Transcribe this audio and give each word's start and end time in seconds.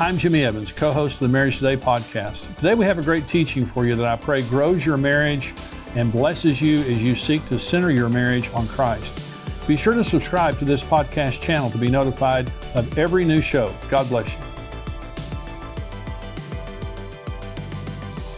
I'm 0.00 0.16
Jimmy 0.16 0.46
Evans, 0.46 0.72
co 0.72 0.92
host 0.92 1.16
of 1.16 1.20
the 1.20 1.28
Marriage 1.28 1.58
Today 1.58 1.76
podcast. 1.76 2.56
Today 2.56 2.72
we 2.72 2.86
have 2.86 2.98
a 2.98 3.02
great 3.02 3.28
teaching 3.28 3.66
for 3.66 3.84
you 3.84 3.94
that 3.96 4.06
I 4.06 4.16
pray 4.16 4.40
grows 4.40 4.86
your 4.86 4.96
marriage 4.96 5.52
and 5.94 6.10
blesses 6.10 6.58
you 6.58 6.78
as 6.78 7.02
you 7.02 7.14
seek 7.14 7.46
to 7.48 7.58
center 7.58 7.90
your 7.90 8.08
marriage 8.08 8.48
on 8.54 8.66
Christ. 8.66 9.20
Be 9.68 9.76
sure 9.76 9.92
to 9.92 10.02
subscribe 10.02 10.58
to 10.60 10.64
this 10.64 10.82
podcast 10.82 11.42
channel 11.42 11.70
to 11.70 11.76
be 11.76 11.90
notified 11.90 12.50
of 12.74 12.96
every 12.96 13.26
new 13.26 13.42
show. 13.42 13.74
God 13.90 14.08
bless 14.08 14.32
you. 14.32 14.40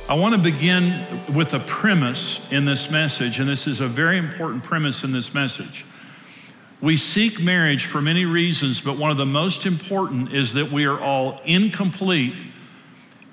I 0.09 0.15
want 0.15 0.35
to 0.35 0.41
begin 0.41 1.07
with 1.33 1.55
a 1.55 1.61
premise 1.61 2.51
in 2.51 2.65
this 2.65 2.91
message, 2.91 3.39
and 3.39 3.49
this 3.49 3.69
is 3.69 3.79
a 3.79 3.87
very 3.87 4.19
important 4.19 4.65
premise 4.65 5.05
in 5.05 5.13
this 5.13 5.33
message. 5.33 5.85
We 6.83 6.97
seek 6.97 7.41
marriage 7.41 7.87
for 7.87 8.03
many 8.03 8.25
reasons, 8.25 8.81
but 8.81 8.99
one 8.99 9.13
of 9.13 9.17
the 9.17 9.25
most 9.25 9.67
important 9.67 10.33
is 10.35 10.55
that 10.55 10.73
we 10.73 10.85
are 10.85 11.01
all 11.01 11.41
incomplete 11.45 12.35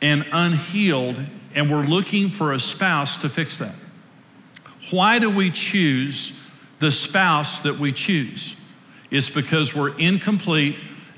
and 0.03 0.23
unhealed, 0.31 1.19
and 1.55 1.71
we're 1.71 1.83
looking 1.83 2.29
for 2.29 2.53
a 2.53 2.59
spouse 2.59 3.17
to 3.17 3.27
fix 3.27 3.57
that. 3.57 3.73
Why 4.91 5.17
do 5.17 5.31
we 5.31 5.49
choose 5.49 6.31
the 6.77 6.91
spouse 6.91 7.59
that 7.61 7.79
we 7.79 7.91
choose? 7.91 8.55
It's 9.09 9.31
because 9.31 9.75
we're 9.75 9.97
incomplete 9.97 10.75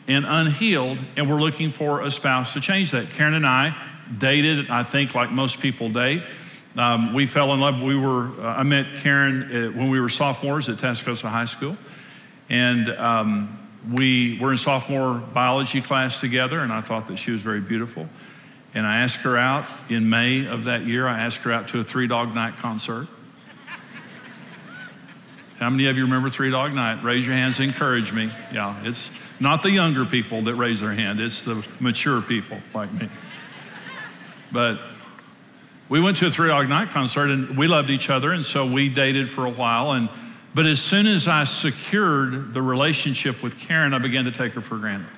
and 0.08 0.26
unhealed, 0.26 1.00
and 1.18 1.30
we're 1.30 1.42
looking 1.42 1.70
for 1.70 2.02
a 2.02 2.10
spouse 2.10 2.54
to 2.54 2.62
change 2.62 2.92
that. 2.92 3.10
Karen 3.10 3.34
and 3.34 3.46
I 3.46 3.76
dated, 4.18 4.70
I 4.70 4.84
think, 4.84 5.14
like 5.16 5.32
most 5.32 5.60
people 5.60 5.90
date. 5.90 6.24
Um, 6.78 7.14
we 7.14 7.26
fell 7.26 7.54
in 7.54 7.60
love. 7.60 7.82
We 7.82 7.98
were, 7.98 8.30
uh, 8.42 8.56
I 8.56 8.64
met 8.64 8.96
Karen 8.96 9.44
uh, 9.44 9.78
when 9.78 9.90
we 9.90 10.00
were 10.00 10.08
sophomores 10.08 10.70
at 10.70 10.78
Tascosa 10.78 11.30
High 11.30 11.44
School. 11.44 11.78
And 12.52 12.90
um, 12.90 13.58
we 13.94 14.38
were 14.38 14.52
in 14.52 14.58
sophomore 14.58 15.14
biology 15.14 15.82
class 15.82 16.18
together, 16.18 16.60
and 16.60 16.72
I 16.72 16.82
thought 16.82 17.08
that 17.08 17.18
she 17.18 17.32
was 17.32 17.42
very 17.42 17.62
beautiful. 17.62 18.10
And 18.74 18.86
I 18.86 18.98
asked 18.98 19.20
her 19.20 19.38
out 19.38 19.70
in 19.90 20.10
May 20.10 20.46
of 20.46 20.66
that 20.66 20.86
year, 20.86 21.08
I 21.08 21.18
asked 21.22 21.38
her 21.38 21.52
out 21.54 21.70
to 21.70 21.80
a 21.80 21.84
Three 21.84 22.08
Dog 22.08 22.36
Night 22.36 22.58
concert. 22.58 23.08
How 25.60 25.70
many 25.70 25.86
of 25.86 25.96
you 25.96 26.04
remember 26.04 26.30
Three 26.30 26.50
Dog 26.50 26.74
Night? 26.74 27.02
Raise 27.04 27.26
your 27.26 27.36
hands, 27.36 27.62
encourage 27.62 28.12
me. 28.12 28.30
Yeah, 28.52 28.76
it's 28.84 29.12
not 29.40 29.64
the 29.64 29.72
younger 29.72 30.06
people 30.06 30.42
that 30.42 30.56
raise 30.56 30.82
their 30.82 30.94
hand, 30.94 31.22
it's 31.22 31.44
the 31.44 31.66
mature 31.80 32.22
people 32.22 32.58
like 32.74 32.92
me. 32.92 33.08
But 34.52 34.78
we 35.88 36.02
went 36.02 36.18
to 36.18 36.28
a 36.28 36.32
Three 36.32 36.50
Dog 36.50 36.68
Night 36.68 36.90
concert 36.90 37.30
and 37.30 37.58
we 37.58 37.68
loved 37.68 37.90
each 37.90 38.10
other, 38.10 38.34
and 38.34 38.46
so 38.46 38.66
we 38.66 38.90
dated 38.90 39.30
for 39.30 39.46
a 39.46 39.52
while. 39.52 39.94
And 39.94 40.10
but 40.54 40.66
as 40.66 40.82
soon 40.82 41.08
as 41.08 41.28
I 41.28 41.46
secured 41.46 42.54
the 42.54 42.62
relationship 42.62 43.42
with 43.42 43.58
Karen, 43.60 43.94
I 43.94 44.00
began 44.00 44.26
to 44.26 44.32
take 44.32 44.54
her 44.54 44.62
for 44.62 44.78
granted. 44.78 45.10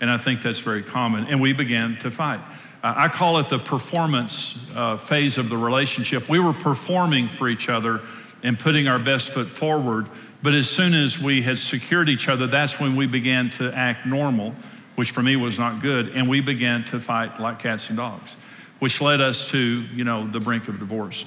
And 0.00 0.10
I 0.10 0.18
think 0.18 0.42
that's 0.42 0.58
very 0.58 0.82
common. 0.82 1.26
And 1.26 1.40
we 1.40 1.52
began 1.52 1.96
to 2.00 2.10
fight. 2.10 2.40
I 2.82 3.08
call 3.08 3.38
it 3.38 3.48
the 3.48 3.58
performance 3.58 4.70
uh, 4.76 4.98
phase 4.98 5.38
of 5.38 5.48
the 5.48 5.56
relationship. 5.56 6.28
We 6.28 6.38
were 6.38 6.52
performing 6.52 7.28
for 7.28 7.48
each 7.48 7.70
other 7.70 8.02
and 8.42 8.58
putting 8.58 8.88
our 8.88 8.98
best 8.98 9.30
foot 9.30 9.46
forward. 9.46 10.06
But 10.42 10.52
as 10.52 10.68
soon 10.68 10.92
as 10.92 11.18
we 11.18 11.40
had 11.40 11.58
secured 11.58 12.10
each 12.10 12.28
other, 12.28 12.46
that's 12.46 12.78
when 12.78 12.94
we 12.94 13.06
began 13.06 13.48
to 13.52 13.72
act 13.72 14.04
normal, 14.04 14.54
which 14.96 15.12
for 15.12 15.22
me 15.22 15.36
was 15.36 15.58
not 15.58 15.80
good. 15.80 16.10
And 16.10 16.28
we 16.28 16.42
began 16.42 16.84
to 16.86 17.00
fight 17.00 17.40
like 17.40 17.58
cats 17.58 17.88
and 17.88 17.96
dogs, 17.96 18.36
which 18.80 19.00
led 19.00 19.22
us 19.22 19.48
to, 19.52 19.58
you 19.58 20.04
know, 20.04 20.26
the 20.26 20.40
brink 20.40 20.68
of 20.68 20.78
divorce. 20.78 21.24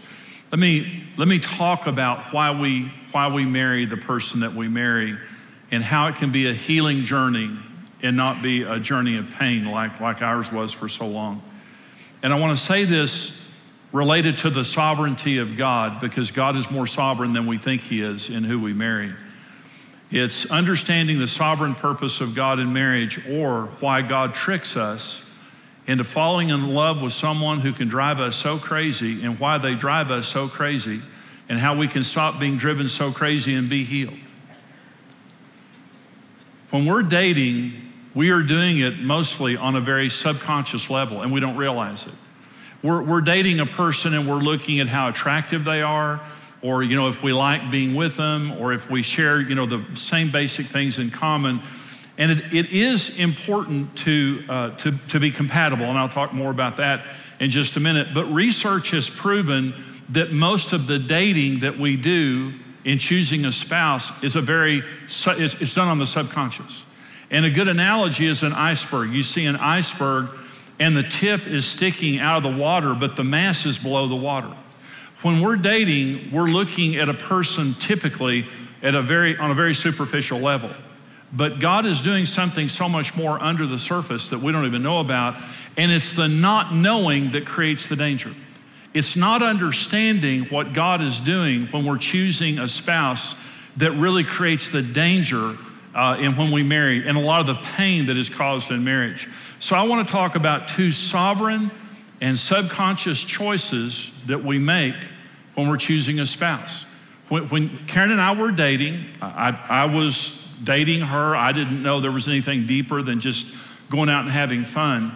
Let 0.52 0.59
me, 0.59 1.03
let 1.18 1.28
me 1.28 1.40
talk 1.40 1.88
about 1.88 2.34
why 2.34 2.52
we, 2.52 2.91
why 3.12 3.28
we 3.28 3.46
marry 3.46 3.85
the 3.85 3.97
person 3.97 4.40
that 4.40 4.53
we 4.53 4.69
marry 4.69 5.18
and 5.72 5.84
how 5.84 6.08
it 6.08 6.16
can 6.16 6.31
be 6.31 6.47
a 6.47 6.53
healing 6.53 7.03
journey 7.03 7.58
and 8.02 8.16
not 8.16 8.41
be 8.41 8.63
a 8.63 8.80
journey 8.80 9.18
of 9.18 9.30
pain 9.31 9.66
like, 9.66 10.00
like 10.00 10.22
ours 10.22 10.50
was 10.50 10.72
for 10.72 10.88
so 10.88 11.06
long. 11.06 11.41
And 12.24 12.31
I 12.31 12.40
want 12.40 12.57
to 12.57 12.63
say 12.63 12.86
this 12.86 13.52
related 13.91 14.38
to 14.40 14.50
the 14.50 14.63
sovereignty 14.63 15.38
of 15.40 15.57
God 15.57 16.00
because 16.00 16.31
God 16.31 16.56
is 16.56 16.72
more 16.72 16.88
sovereign 16.88 17.34
than 17.34 17.46
we 17.46 17.57
think 17.57 17.81
He 17.81 18.02
is 18.02 18.30
in 18.30 18.46
who 18.46 18.59
we 18.59 18.74
marry. 18.74 19.13
It's 20.12 20.46
understanding 20.50 21.19
the 21.19 21.28
sovereign 21.28 21.75
purpose 21.75 22.22
of 22.22 22.36
God 22.36 22.59
in 22.59 22.72
marriage 22.72 23.28
or 23.28 23.66
why 23.81 24.02
God 24.02 24.34
tricks 24.34 24.78
us 24.78 25.22
into 25.88 26.03
falling 26.03 26.50
in 26.50 26.74
love 26.74 27.02
with 27.02 27.14
someone 27.14 27.62
who 27.62 27.72
can 27.72 27.88
drive 27.88 28.20
us 28.20 28.36
so 28.36 28.58
crazy 28.58 29.24
and 29.24 29.40
why 29.40 29.58
they 29.58 29.74
drive 29.74 30.12
us 30.12 30.28
so 30.28 30.48
crazy 30.48 31.02
and 31.50 31.58
how 31.58 31.75
we 31.75 31.88
can 31.88 32.03
stop 32.03 32.40
being 32.40 32.58
driven 32.58 32.90
so 32.90 33.09
crazy 33.12 33.56
and 33.56 33.70
be 33.70 33.86
healed. 33.86 34.18
When 36.72 36.86
we're 36.86 37.03
dating, 37.03 37.94
we 38.14 38.31
are 38.31 38.44
doing 38.44 38.80
it 38.80 39.00
mostly 39.00 39.56
on 39.56 39.78
a 39.78 39.81
very 39.81 40.09
subconscious 40.09 40.90
level 40.90 41.22
and 41.22 41.31
we 41.31 41.40
don't 41.40 41.56
realize 41.56 42.06
it. 42.06 42.14
We're, 42.84 43.02
we're 43.02 43.22
dating 43.22 43.62
a 43.62 43.66
person 43.66 44.14
and 44.14 44.28
we're 44.28 44.36
looking 44.36 44.81
at 44.81 44.88
how 44.88 45.08
attractive 45.08 45.64
they 45.64 45.81
are, 45.81 46.22
or 46.62 46.84
you 46.84 46.96
know 46.96 47.08
if 47.08 47.24
we 47.24 47.34
like 47.34 47.72
being 47.72 47.96
with 47.96 48.16
them, 48.18 48.52
or 48.54 48.72
if 48.72 48.90
we 48.90 49.02
share 49.02 49.42
you 49.42 49.56
know 49.56 49.66
the 49.66 49.84
same 49.96 50.31
basic 50.31 50.68
things 50.68 51.00
in 51.00 51.09
common 51.09 51.62
and 52.18 52.32
it, 52.32 52.54
it 52.54 52.72
is 52.72 53.20
important 53.20 53.96
to, 54.00 54.44
uh, 54.50 54.70
to, 54.78 54.98
to 55.10 55.20
be 55.20 55.30
compatible, 55.32 55.86
and 55.86 55.98
I'll 55.98 56.10
talk 56.10 56.34
more 56.34 56.50
about 56.50 56.78
that 56.78 57.06
in 57.40 57.52
just 57.52 57.76
a 57.76 57.80
minute. 57.80 58.08
But 58.14 58.26
research 58.26 58.92
has 58.92 59.10
proven 59.10 59.74
that 60.10 60.32
most 60.32 60.74
of 60.74 60.88
the 60.88 60.98
dating 60.98 61.60
that 61.60 61.78
we 61.78 61.96
do 61.96 62.54
in 62.86 62.98
choosing 62.98 63.46
a 63.46 63.52
spouse 63.52 64.12
is 64.24 64.36
a 64.36 64.42
very, 64.42 64.82
it's 65.06 65.74
done 65.74 65.88
on 65.88 66.00
the 66.00 66.08
subconscious. 66.08 66.86
And 67.30 67.46
a 67.46 67.50
good 67.50 67.68
analogy 67.68 68.26
is 68.26 68.44
an 68.44 68.54
iceberg. 68.54 69.12
You 69.12 69.22
see 69.22 69.46
an 69.46 69.58
iceberg, 69.58 70.30
and 70.80 70.96
the 70.96 71.04
tip 71.04 71.46
is 71.46 71.66
sticking 71.66 72.20
out 72.20 72.38
of 72.38 72.52
the 72.52 72.58
water, 72.58 72.94
but 72.94 73.16
the 73.16 73.24
mass 73.24 73.66
is 73.66 73.78
below 73.78 74.08
the 74.08 74.16
water. 74.16 74.56
When 75.22 75.42
we're 75.42 75.58
dating, 75.58 76.32
we're 76.32 76.48
looking 76.48 76.96
at 76.96 77.10
a 77.10 77.14
person 77.14 77.74
typically 77.76 78.48
at 78.82 78.96
a 78.96 79.02
very, 79.02 79.38
on 79.38 79.52
a 79.52 79.56
very 79.56 79.76
superficial 79.76 80.40
level. 80.40 80.72
But 81.34 81.60
God 81.60 81.86
is 81.86 82.02
doing 82.02 82.26
something 82.26 82.70
so 82.70 82.88
much 82.88 83.16
more 83.16 83.42
under 83.42 83.68
the 83.68 83.78
surface 83.78 84.30
that 84.30 84.40
we 84.40 84.52
don't 84.52 84.66
even 84.66 84.84
know 84.84 85.00
about. 85.00 85.36
And 85.76 85.92
it's 85.92 86.12
the 86.12 86.28
not 86.28 86.74
knowing 86.74 87.32
that 87.32 87.46
creates 87.46 87.88
the 87.88 87.96
danger. 87.96 88.34
It's 88.94 89.16
not 89.16 89.44
understanding 89.44 90.46
what 90.46 90.74
God 90.74 91.02
is 91.02 91.20
doing 91.20 91.68
when 91.68 91.86
we're 91.86 91.98
choosing 91.98 92.60
a 92.60 92.68
spouse 92.68 93.36
that 93.76 93.92
really 93.92 94.24
creates 94.24 94.70
the 94.70 94.82
danger 94.82 95.58
uh, 95.94 96.18
in 96.20 96.36
when 96.36 96.52
we 96.52 96.64
marry 96.64 97.08
and 97.08 97.18
a 97.18 97.22
lot 97.22 97.42
of 97.42 97.48
the 97.48 97.68
pain 97.76 98.06
that 98.06 98.18
is 98.18 98.30
caused 98.30 98.72
in 98.72 98.84
marriage. 98.84 99.28
So 99.60 99.76
I 99.76 99.84
want 99.84 100.08
to 100.08 100.12
talk 100.12 100.36
about 100.36 100.68
two 100.68 100.92
sovereign 100.92 101.72
and 102.22 102.38
subconscious 102.38 103.24
choices 103.24 104.10
that 104.26 104.44
we 104.44 104.58
make 104.60 104.96
when 105.56 105.68
we're 105.68 105.78
choosing 105.78 106.20
a 106.20 106.26
spouse. 106.26 106.86
When, 107.30 107.50
when 107.50 107.86
Karen 107.88 108.12
and 108.12 108.22
I 108.22 108.34
were 108.34 108.52
dating, 108.52 109.06
I, 109.22 109.60
I 109.70 109.86
was 109.86 110.47
dating 110.63 111.01
her. 111.01 111.35
I 111.35 111.51
didn't 111.51 111.81
know 111.81 112.00
there 112.00 112.12
was 112.12 112.28
anything 112.28 112.68
deeper 112.68 113.01
than 113.01 113.19
just 113.19 113.48
going 113.89 114.09
out 114.09 114.21
and 114.21 114.31
having 114.31 114.63
fun. 114.63 115.15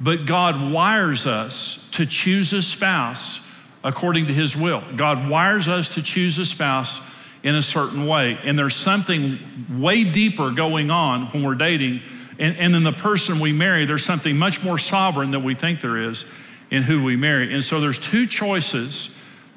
But 0.00 0.26
God 0.26 0.72
wires 0.72 1.26
us 1.26 1.88
to 1.92 2.06
choose 2.06 2.52
a 2.52 2.62
spouse 2.62 3.40
according 3.84 4.26
to 4.26 4.32
His 4.32 4.56
will. 4.56 4.82
God 4.96 5.28
wires 5.28 5.68
us 5.68 5.90
to 5.90 6.02
choose 6.02 6.38
a 6.38 6.46
spouse 6.46 7.00
in 7.42 7.54
a 7.54 7.62
certain 7.62 8.06
way. 8.06 8.38
And 8.44 8.58
there's 8.58 8.76
something 8.76 9.38
way 9.80 10.04
deeper 10.04 10.50
going 10.50 10.90
on 10.90 11.26
when 11.26 11.42
we're 11.42 11.54
dating. 11.54 12.00
And, 12.38 12.56
and 12.56 12.74
in 12.74 12.84
the 12.84 12.92
person 12.92 13.40
we 13.40 13.52
marry, 13.52 13.84
there's 13.84 14.04
something 14.04 14.36
much 14.36 14.62
more 14.62 14.78
sovereign 14.78 15.30
than 15.30 15.44
we 15.44 15.54
think 15.54 15.80
there 15.80 15.96
is 15.96 16.24
in 16.70 16.82
who 16.82 17.02
we 17.02 17.16
marry. 17.16 17.52
And 17.52 17.62
so 17.62 17.80
there's 17.80 17.98
two 17.98 18.26
choices 18.26 19.10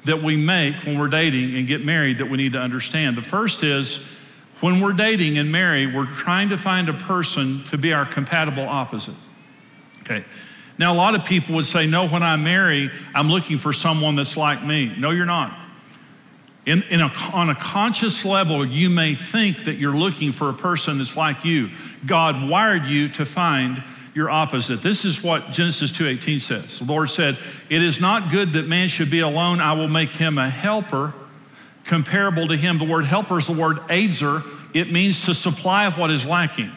that 0.04 0.22
we 0.22 0.36
make 0.36 0.76
when 0.84 0.98
we're 0.98 1.08
dating 1.08 1.56
and 1.56 1.66
get 1.66 1.84
married 1.84 2.18
that 2.18 2.26
we 2.26 2.36
need 2.36 2.52
to 2.52 2.60
understand. 2.60 3.16
The 3.16 3.22
first 3.22 3.62
is 3.62 4.00
when 4.60 4.80
we're 4.80 4.92
dating 4.92 5.38
and 5.38 5.52
married, 5.52 5.94
we're 5.94 6.06
trying 6.06 6.48
to 6.48 6.56
find 6.56 6.88
a 6.88 6.94
person 6.94 7.62
to 7.64 7.76
be 7.76 7.92
our 7.92 8.06
compatible 8.06 8.66
opposite. 8.66 9.14
Okay. 10.00 10.24
Now, 10.78 10.92
a 10.92 10.96
lot 10.96 11.14
of 11.14 11.24
people 11.24 11.54
would 11.56 11.66
say, 11.66 11.86
no, 11.86 12.06
when 12.06 12.22
I 12.22 12.36
marry, 12.36 12.90
I'm 13.14 13.28
looking 13.28 13.58
for 13.58 13.72
someone 13.72 14.14
that's 14.16 14.36
like 14.36 14.62
me. 14.62 14.94
No, 14.98 15.10
you're 15.10 15.26
not. 15.26 15.56
In, 16.64 16.82
in 16.84 17.00
a, 17.00 17.12
on 17.32 17.50
a 17.50 17.54
conscious 17.54 18.24
level, 18.24 18.66
you 18.66 18.90
may 18.90 19.14
think 19.14 19.64
that 19.64 19.74
you're 19.74 19.96
looking 19.96 20.32
for 20.32 20.50
a 20.50 20.54
person 20.54 20.98
that's 20.98 21.16
like 21.16 21.44
you. 21.44 21.70
God 22.04 22.48
wired 22.48 22.86
you 22.86 23.08
to 23.10 23.24
find 23.24 23.82
your 24.14 24.30
opposite. 24.30 24.82
This 24.82 25.04
is 25.04 25.22
what 25.22 25.52
Genesis 25.52 25.92
2:18 25.92 26.40
says. 26.40 26.78
The 26.78 26.84
Lord 26.84 27.10
said, 27.10 27.36
"It 27.68 27.82
is 27.82 28.00
not 28.00 28.30
good 28.30 28.54
that 28.54 28.66
man 28.66 28.88
should 28.88 29.10
be 29.10 29.20
alone. 29.20 29.60
I 29.60 29.74
will 29.74 29.88
make 29.88 30.08
him 30.08 30.38
a 30.38 30.48
helper 30.48 31.12
comparable 31.86 32.48
to 32.48 32.56
him." 32.56 32.78
The 32.78 32.84
word 32.84 33.06
helper 33.06 33.38
is 33.38 33.46
the 33.46 33.52
word 33.52 33.78
ezer. 33.88 34.42
It 34.74 34.92
means 34.92 35.24
to 35.26 35.34
supply 35.34 35.88
what 35.88 36.10
is 36.10 36.24
lacking. 36.24 36.70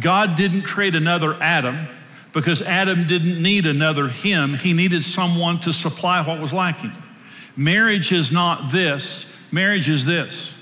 God 0.00 0.36
didn't 0.36 0.62
create 0.62 0.94
another 0.94 1.36
Adam 1.42 1.86
because 2.32 2.60
Adam 2.62 3.06
didn't 3.06 3.40
need 3.40 3.66
another 3.66 4.08
him. 4.08 4.54
He 4.54 4.72
needed 4.72 5.04
someone 5.04 5.58
to 5.60 5.72
supply 5.72 6.20
what 6.20 6.40
was 6.40 6.52
lacking. 6.52 6.92
Marriage 7.56 8.12
is 8.12 8.30
not 8.30 8.70
this, 8.70 9.46
marriage 9.50 9.88
is 9.88 10.04
this. 10.04 10.52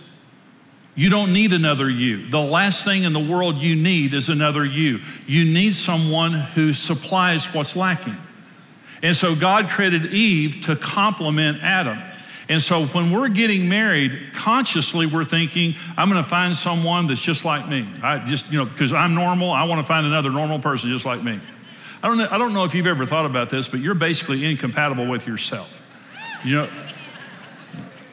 You 0.95 1.11
don't 1.11 1.33
need 1.33 1.53
another 1.53 1.91
you. 1.91 2.29
The 2.31 2.39
last 2.39 2.85
thing 2.85 3.03
in 3.03 3.13
the 3.13 3.19
world 3.19 3.59
you 3.59 3.75
need 3.75 4.15
is 4.15 4.29
another 4.29 4.65
you. 4.65 5.01
You 5.27 5.45
need 5.45 5.75
someone 5.75 6.33
who 6.33 6.73
supplies 6.73 7.53
what's 7.53 7.75
lacking. 7.75 8.17
And 9.03 9.17
so 9.17 9.35
God 9.35 9.69
created 9.71 10.15
Eve 10.15 10.63
to 10.67 10.77
complement 10.77 11.63
Adam. 11.65 11.99
And 12.49 12.61
so 12.61 12.85
when 12.87 13.11
we're 13.11 13.29
getting 13.29 13.69
married, 13.69 14.33
consciously 14.35 15.07
we're 15.07 15.25
thinking, 15.25 15.77
I'm 15.97 16.11
going 16.11 16.23
to 16.23 16.29
find 16.29 16.55
someone 16.55 17.07
that's 17.07 17.23
just 17.23 17.45
like 17.45 17.69
me. 17.69 17.89
I 18.03 18.19
just, 18.19 18.51
you 18.51 18.59
know, 18.59 18.67
because 18.67 18.93
I'm 18.93 19.15
normal, 19.15 19.51
I 19.51 19.65
want 19.65 19.81
to 19.81 19.87
find 19.87 20.07
another 20.07 20.31
normal 20.31 20.59
person 20.59 20.91
just 20.91 21.07
like 21.07 21.23
me. 21.23 21.41
I 22.03 22.09
don't 22.09 22.19
know, 22.19 22.29
I 22.31 22.37
don't 22.37 22.53
know 22.53 22.65
if 22.65 22.75
you've 22.75 22.87
ever 22.87 23.07
thought 23.07 23.25
about 23.25 23.49
this, 23.49 23.67
but 23.67 23.81
you're 23.81 23.95
basically 23.95 24.45
incompatible 24.45 25.07
with 25.07 25.27
yourself. 25.27 25.81
You 26.45 26.57
know, 26.57 26.69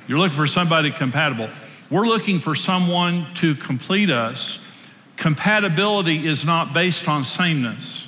you're 0.08 0.18
looking 0.18 0.38
for 0.38 0.48
somebody 0.48 0.92
compatible. 0.92 1.50
We're 1.90 2.08
looking 2.08 2.40
for 2.40 2.56
someone 2.56 3.34
to 3.36 3.54
complete 3.56 4.10
us. 4.10 4.60
Compatibility 5.18 6.26
is 6.26 6.46
not 6.46 6.74
based 6.74 7.10
on 7.10 7.26
sameness. 7.26 8.08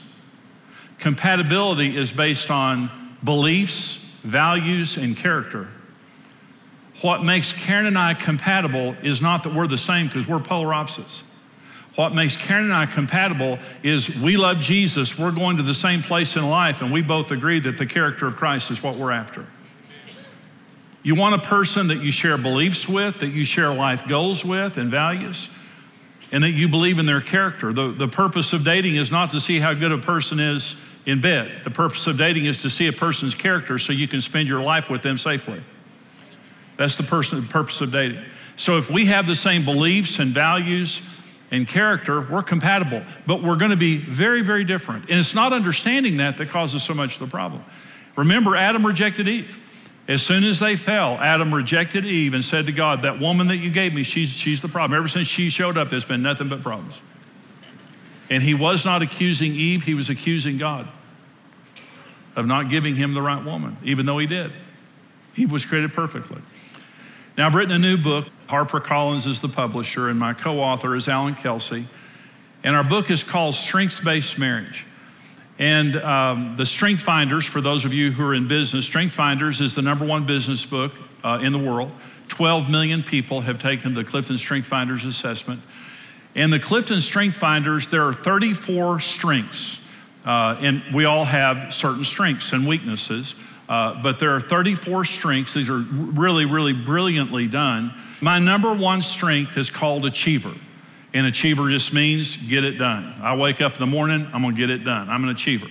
Compatibility 1.00 1.98
is 1.98 2.14
based 2.14 2.50
on 2.50 2.90
beliefs, 3.26 3.98
values, 4.24 4.96
and 4.96 5.18
character. 5.18 5.68
What 7.04 7.22
makes 7.22 7.52
Karen 7.52 7.86
and 7.86 7.98
I 7.98 8.14
compatible 8.14 8.96
is 9.04 9.22
not 9.22 9.44
that 9.44 9.54
we're 9.54 9.68
the 9.68 9.78
same 9.78 10.08
because 10.08 10.26
we're 10.26 10.40
polar 10.40 10.74
opposites. 10.74 11.22
What 11.96 12.16
makes 12.16 12.38
Karen 12.38 12.64
and 12.64 12.74
I 12.74 12.86
compatible 12.86 13.60
is 13.84 14.16
we 14.22 14.38
love 14.38 14.62
Jesus, 14.62 15.20
we're 15.20 15.34
going 15.34 15.58
to 15.58 15.64
the 15.64 15.74
same 15.74 16.02
place 16.02 16.38
in 16.38 16.50
life, 16.50 16.82
and 16.82 16.94
we 16.94 17.02
both 17.02 17.32
agree 17.32 17.60
that 17.60 17.78
the 17.78 17.86
character 17.86 18.26
of 18.26 18.38
Christ 18.38 18.72
is 18.72 18.82
what 18.82 18.96
we're 18.96 19.12
after. 19.12 19.46
You 21.04 21.16
want 21.16 21.36
a 21.36 21.46
person 21.46 21.88
that 21.88 22.02
you 22.02 22.14
share 22.14 22.38
beliefs 22.38 22.88
with, 22.88 23.20
that 23.20 23.32
you 23.32 23.44
share 23.44 23.74
life 23.74 24.08
goals 24.08 24.46
with 24.46 24.78
and 24.78 24.90
values, 24.90 25.50
and 26.32 26.42
that 26.42 26.52
you 26.52 26.70
believe 26.70 27.00
in 27.00 27.06
their 27.06 27.20
character. 27.20 27.74
The, 27.74 27.92
the 27.92 28.08
purpose 28.08 28.54
of 28.54 28.64
dating 28.64 28.96
is 28.96 29.12
not 29.12 29.32
to 29.32 29.42
see 29.42 29.60
how 29.60 29.74
good 29.74 29.92
a 29.92 29.98
person 29.98 30.40
is 30.40 30.78
in 31.06 31.20
bed. 31.20 31.66
The 31.66 31.70
purpose 31.70 32.08
of 32.08 32.18
dating 32.18 32.46
is 32.46 32.60
to 32.60 32.70
see 32.70 32.88
a 32.88 32.94
person's 32.94 33.36
character 33.36 33.78
so 33.78 33.92
you 33.92 34.08
can 34.08 34.22
spend 34.22 34.48
your 34.48 34.62
life 34.62 34.90
with 34.90 35.02
them 35.02 35.18
safely. 35.18 35.62
That's 36.84 36.96
the, 36.96 37.04
person, 37.04 37.42
purpose 37.48 37.80
of 37.80 37.94
dating. 37.94 38.22
So 38.58 38.78
if 38.78 38.92
we 38.92 39.06
have 39.06 39.26
the 39.26 39.38
same 39.38 39.64
beliefs 39.64 40.20
and 40.20 40.32
values 40.32 41.00
and 41.50 41.66
character, 41.66 42.20
we're 42.20 42.42
compatible, 42.44 43.02
but 43.26 43.42
we're 43.42 43.56
going 43.56 43.72
to 43.72 43.78
be 43.78 44.00
very, 44.00 44.42
very 44.42 44.66
different. 44.66 45.10
And 45.10 45.18
it's 45.18 45.34
not 45.34 45.54
understanding 45.54 46.18
that 46.18 46.36
that 46.36 46.50
causes 46.50 46.84
so 46.84 46.94
much 46.94 47.14
of 47.14 47.20
the 47.22 47.28
problem. 47.28 47.64
Remember, 48.18 48.58
Adam 48.58 48.86
rejected 48.86 49.30
Eve. 49.30 49.58
As 50.10 50.24
soon 50.24 50.44
as 50.44 50.60
they 50.60 50.76
fell, 50.76 51.14
Adam 51.20 51.56
rejected 51.56 52.06
Eve 52.06 52.34
and 52.34 52.44
said 52.44 52.66
to 52.66 52.74
God, 52.74 53.04
That 53.04 53.18
woman 53.18 53.48
that 53.48 53.60
you 53.60 53.72
gave 53.72 53.94
me, 53.94 54.04
she's, 54.04 54.32
she's 54.32 54.60
the 54.60 54.68
problem. 54.68 54.98
Ever 54.98 55.08
since 55.08 55.26
she 55.26 55.50
showed 55.50 55.78
up, 55.78 55.90
there's 55.90 56.04
been 56.04 56.22
nothing 56.22 56.50
but 56.50 56.62
problems. 56.62 57.02
And 58.30 58.44
he 58.44 58.56
was 58.56 58.84
not 58.84 59.02
accusing 59.02 59.54
Eve, 59.54 59.86
he 59.86 59.94
was 59.94 60.10
accusing 60.10 60.58
God 60.58 60.90
of 62.36 62.46
not 62.46 62.68
giving 62.68 62.94
him 62.94 63.14
the 63.14 63.22
right 63.22 63.42
woman, 63.42 63.78
even 63.86 64.06
though 64.06 64.18
he 64.18 64.28
did. 64.28 64.52
Eve 65.38 65.50
was 65.50 65.64
created 65.64 65.94
perfectly. 65.94 66.42
Now, 67.36 67.48
I've 67.48 67.56
written 67.56 67.74
a 67.74 67.80
new 67.80 67.98
book. 67.98 68.28
HarperCollins 68.48 69.26
is 69.26 69.40
the 69.40 69.50
publisher, 69.50 70.10
and 70.10 70.20
my 70.20 70.34
co 70.34 70.60
author 70.60 70.96
is 70.96 71.08
Allan 71.08 71.34
Kelsey. 71.34 71.86
And 72.64 72.76
our 72.76 72.84
book 72.84 73.10
is 73.10 73.24
called 73.24 73.56
Strength 73.56 74.04
Based 74.04 74.38
Marriage. 74.38 74.86
And 75.58 75.96
um, 75.96 76.56
the 76.58 76.66
Strength 76.66 77.02
Finders, 77.02 77.48
for 77.48 77.60
those 77.60 77.86
of 77.86 77.94
you 77.94 78.12
who 78.12 78.24
are 78.24 78.36
in 78.36 78.48
business, 78.48 78.86
Strength 78.86 79.16
Finders 79.16 79.62
is 79.62 79.74
the 79.74 79.82
number 79.82 80.06
one 80.06 80.28
business 80.28 80.64
book 80.64 80.94
uh, 81.24 81.40
in 81.42 81.52
the 81.52 81.58
world. 81.58 81.92
12 82.28 82.70
million 82.70 83.02
people 83.02 83.42
have 83.42 83.58
taken 83.58 83.96
the 83.96 84.04
Clifton 84.04 84.38
Strength 84.38 84.68
Finders 84.68 85.04
assessment. 85.04 85.60
And 86.36 86.54
the 86.54 86.60
Clifton 86.60 87.02
Strength 87.02 87.38
Finders, 87.38 87.88
there 87.88 88.04
are 88.04 88.14
34 88.14 89.00
strengths. 89.00 89.84
Uh, 90.24 90.56
and 90.60 90.84
we 90.94 91.06
all 91.06 91.26
have 91.26 91.74
certain 91.74 92.04
strengths 92.04 92.54
and 92.54 92.68
weaknesses. 92.68 93.34
Uh, 93.70 94.02
but 94.02 94.20
there 94.20 94.32
are 94.32 94.42
34 94.42 95.06
strengths. 95.06 95.54
These 95.54 95.70
are 95.70 95.80
really, 95.80 96.46
really 96.46 96.74
brilliantly 96.74 97.48
done. 97.48 97.94
My 98.22 98.40
number 98.40 98.74
one 98.74 99.02
strength 99.02 99.58
is 99.58 99.70
called 99.70 100.06
achiever. 100.06 100.54
And 101.14 101.28
achiever 101.28 101.70
just 101.70 101.94
means 101.94 102.36
get 102.36 102.64
it 102.64 102.78
done. 102.78 103.16
I 103.22 103.36
wake 103.36 103.62
up 103.62 103.74
in 103.74 103.80
the 103.80 103.88
morning, 103.88 104.28
I'm 104.34 104.42
gonna 104.42 104.56
get 104.56 104.70
it 104.70 104.84
done. 104.84 105.10
I'm 105.10 105.24
an 105.24 105.30
achiever. 105.30 105.68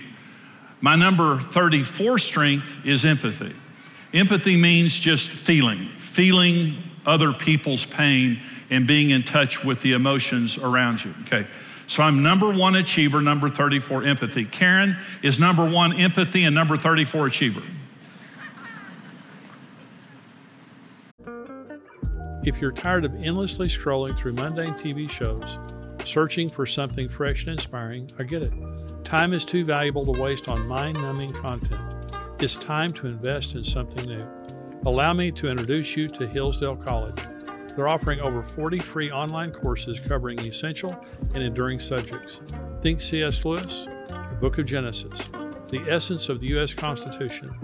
My 0.81 0.95
number 0.95 1.39
34 1.39 2.17
strength 2.19 2.73
is 2.85 3.05
empathy. 3.05 3.53
Empathy 4.13 4.57
means 4.57 4.97
just 4.97 5.29
feeling, 5.29 5.89
feeling 5.97 6.75
other 7.05 7.33
people's 7.33 7.85
pain 7.85 8.39
and 8.69 8.87
being 8.87 9.09
in 9.09 9.23
touch 9.23 9.63
with 9.63 9.81
the 9.81 9.93
emotions 9.93 10.57
around 10.57 11.03
you. 11.03 11.13
Okay. 11.21 11.47
So 11.87 12.01
I'm 12.01 12.23
number 12.23 12.49
one 12.51 12.75
achiever, 12.75 13.21
number 13.21 13.49
34 13.49 14.03
empathy. 14.03 14.45
Karen 14.45 14.97
is 15.21 15.39
number 15.39 15.69
one 15.69 15.93
empathy 15.93 16.43
and 16.45 16.55
number 16.55 16.77
34 16.77 17.27
achiever. 17.27 17.61
If 22.45 22.59
you're 22.59 22.73
tired 22.73 23.05
of 23.05 23.15
endlessly 23.15 23.67
scrolling 23.67 24.17
through 24.17 24.33
mundane 24.33 24.73
TV 24.73 25.09
shows, 25.09 25.57
searching 26.05 26.49
for 26.49 26.65
something 26.65 27.07
fresh 27.07 27.45
and 27.45 27.53
inspiring, 27.53 28.11
I 28.19 28.23
get 28.23 28.41
it. 28.41 28.51
Time 29.05 29.31
is 29.31 29.45
too 29.45 29.63
valuable 29.63 30.03
to 30.03 30.21
waste 30.21 30.49
on 30.49 30.67
mind 30.67 31.01
numbing 31.01 31.31
content. 31.31 31.79
It's 32.39 32.57
time 32.57 32.91
to 32.91 33.07
invest 33.07 33.55
in 33.55 33.63
something 33.63 34.05
new. 34.07 34.27
Allow 34.85 35.13
me 35.13 35.31
to 35.31 35.47
introduce 35.47 35.95
you 35.95 36.09
to 36.09 36.27
Hillsdale 36.27 36.75
College. 36.75 37.21
They're 37.77 37.87
offering 37.87 38.19
over 38.19 38.43
40 38.43 38.79
free 38.79 39.09
online 39.09 39.53
courses 39.53 39.97
covering 40.01 40.37
essential 40.41 40.93
and 41.33 41.41
enduring 41.41 41.79
subjects. 41.79 42.41
Think 42.81 42.99
C.S. 42.99 43.45
Lewis, 43.45 43.87
the 44.09 44.37
Book 44.41 44.57
of 44.57 44.65
Genesis, 44.65 45.29
the 45.69 45.85
essence 45.89 46.27
of 46.27 46.41
the 46.41 46.47
U.S. 46.47 46.73
Constitution, 46.73 47.55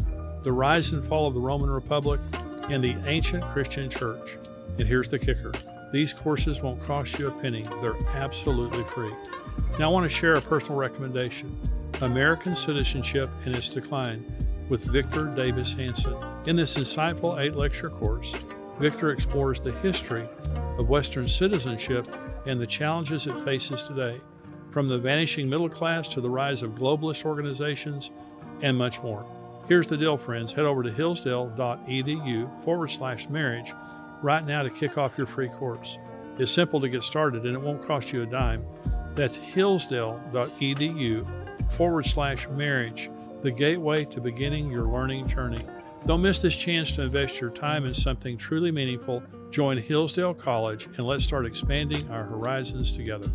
the 0.44 0.54
rise 0.54 0.94
and 0.94 1.04
fall 1.04 1.28
of 1.28 1.34
the 1.34 1.42
Roman 1.42 1.70
Republic, 1.70 2.22
and 2.70 2.82
the 2.82 2.96
ancient 3.06 3.44
Christian 3.48 3.90
Church. 3.90 4.38
And 4.80 4.88
here's 4.88 5.10
the 5.10 5.20
kicker 5.20 5.52
these 5.92 6.14
courses 6.14 6.62
won't 6.62 6.82
cost 6.82 7.20
you 7.20 7.28
a 7.28 7.32
penny, 7.32 7.66
they're 7.82 7.98
absolutely 8.14 8.84
free. 8.86 9.14
Now, 9.78 9.90
I 9.90 9.94
want 9.94 10.06
to 10.06 10.10
share 10.10 10.36
a 10.36 10.42
personal 10.42 10.78
recommendation 10.78 11.60
American 12.02 12.56
Citizenship 12.56 13.30
and 13.46 13.56
Its 13.56 13.70
Decline 13.70 14.26
with 14.70 14.86
Victor 14.86 15.26
Davis 15.26 15.74
Hanson. 15.74 16.16
In 16.46 16.56
this 16.56 16.78
insightful 16.78 17.40
eight 17.40 17.56
lecture 17.56 17.90
course, 17.90 18.34
Victor 18.80 19.12
explores 19.12 19.60
the 19.60 19.74
history 19.80 20.30
of 20.78 20.88
Western 20.88 21.28
citizenship 21.28 22.08
and 22.46 22.62
the 22.62 22.68
challenges 22.68 23.28
it 23.28 23.38
faces 23.44 23.84
today, 23.84 24.22
from 24.72 24.88
the 24.88 24.98
vanishing 24.98 25.50
middle 25.50 25.68
class 25.68 26.08
to 26.08 26.22
the 26.22 26.30
rise 26.30 26.64
of 26.64 26.72
globalist 26.72 27.26
organizations 27.26 28.12
and 28.62 28.78
much 28.78 29.02
more. 29.02 29.26
Here's 29.68 29.88
the 29.88 29.98
deal, 29.98 30.18
friends. 30.18 30.54
Head 30.54 30.66
over 30.66 30.84
to 30.84 30.92
hillsdale.edu 30.92 32.64
forward 32.64 32.92
slash 32.92 33.28
marriage 33.28 33.74
right 34.22 34.46
now 34.46 34.64
to 34.64 34.70
kick 34.70 34.98
off 34.98 35.18
your 35.18 35.28
free 35.28 35.50
course. 35.50 35.98
It's 36.38 36.52
simple 36.52 36.80
to 36.82 36.90
get 36.90 37.04
started 37.04 37.46
and 37.46 37.56
it 37.56 37.62
won't 37.62 37.82
cost 37.86 38.14
you 38.14 38.24
a 38.24 38.26
dime. 38.26 38.66
That's 39.16 39.38
hillsdale.edu 39.38 41.28
forward 41.72 42.06
slash 42.06 42.48
marriage, 42.50 43.10
the 43.42 43.52
gateway 43.52 44.06
to 44.06 44.22
beginning 44.22 44.72
your 44.72 44.86
learning 44.86 45.28
journey. 45.28 45.62
Don't 46.06 46.22
miss 46.22 46.40
this 46.40 46.56
chance 46.56 46.94
to 46.94 47.02
invest 47.04 47.42
your 47.42 47.50
time 47.50 47.86
in 47.86 47.94
something 47.94 48.38
truly 48.38 48.72
meaningful. 48.72 49.22
Join 49.52 49.78
Hillsdale 49.78 50.34
College 50.34 50.86
and 50.86 51.06
let's 51.06 51.26
start 51.26 51.46
expanding 51.46 52.10
our 52.10 52.24
horizons 52.24 52.92
together. 52.92 53.30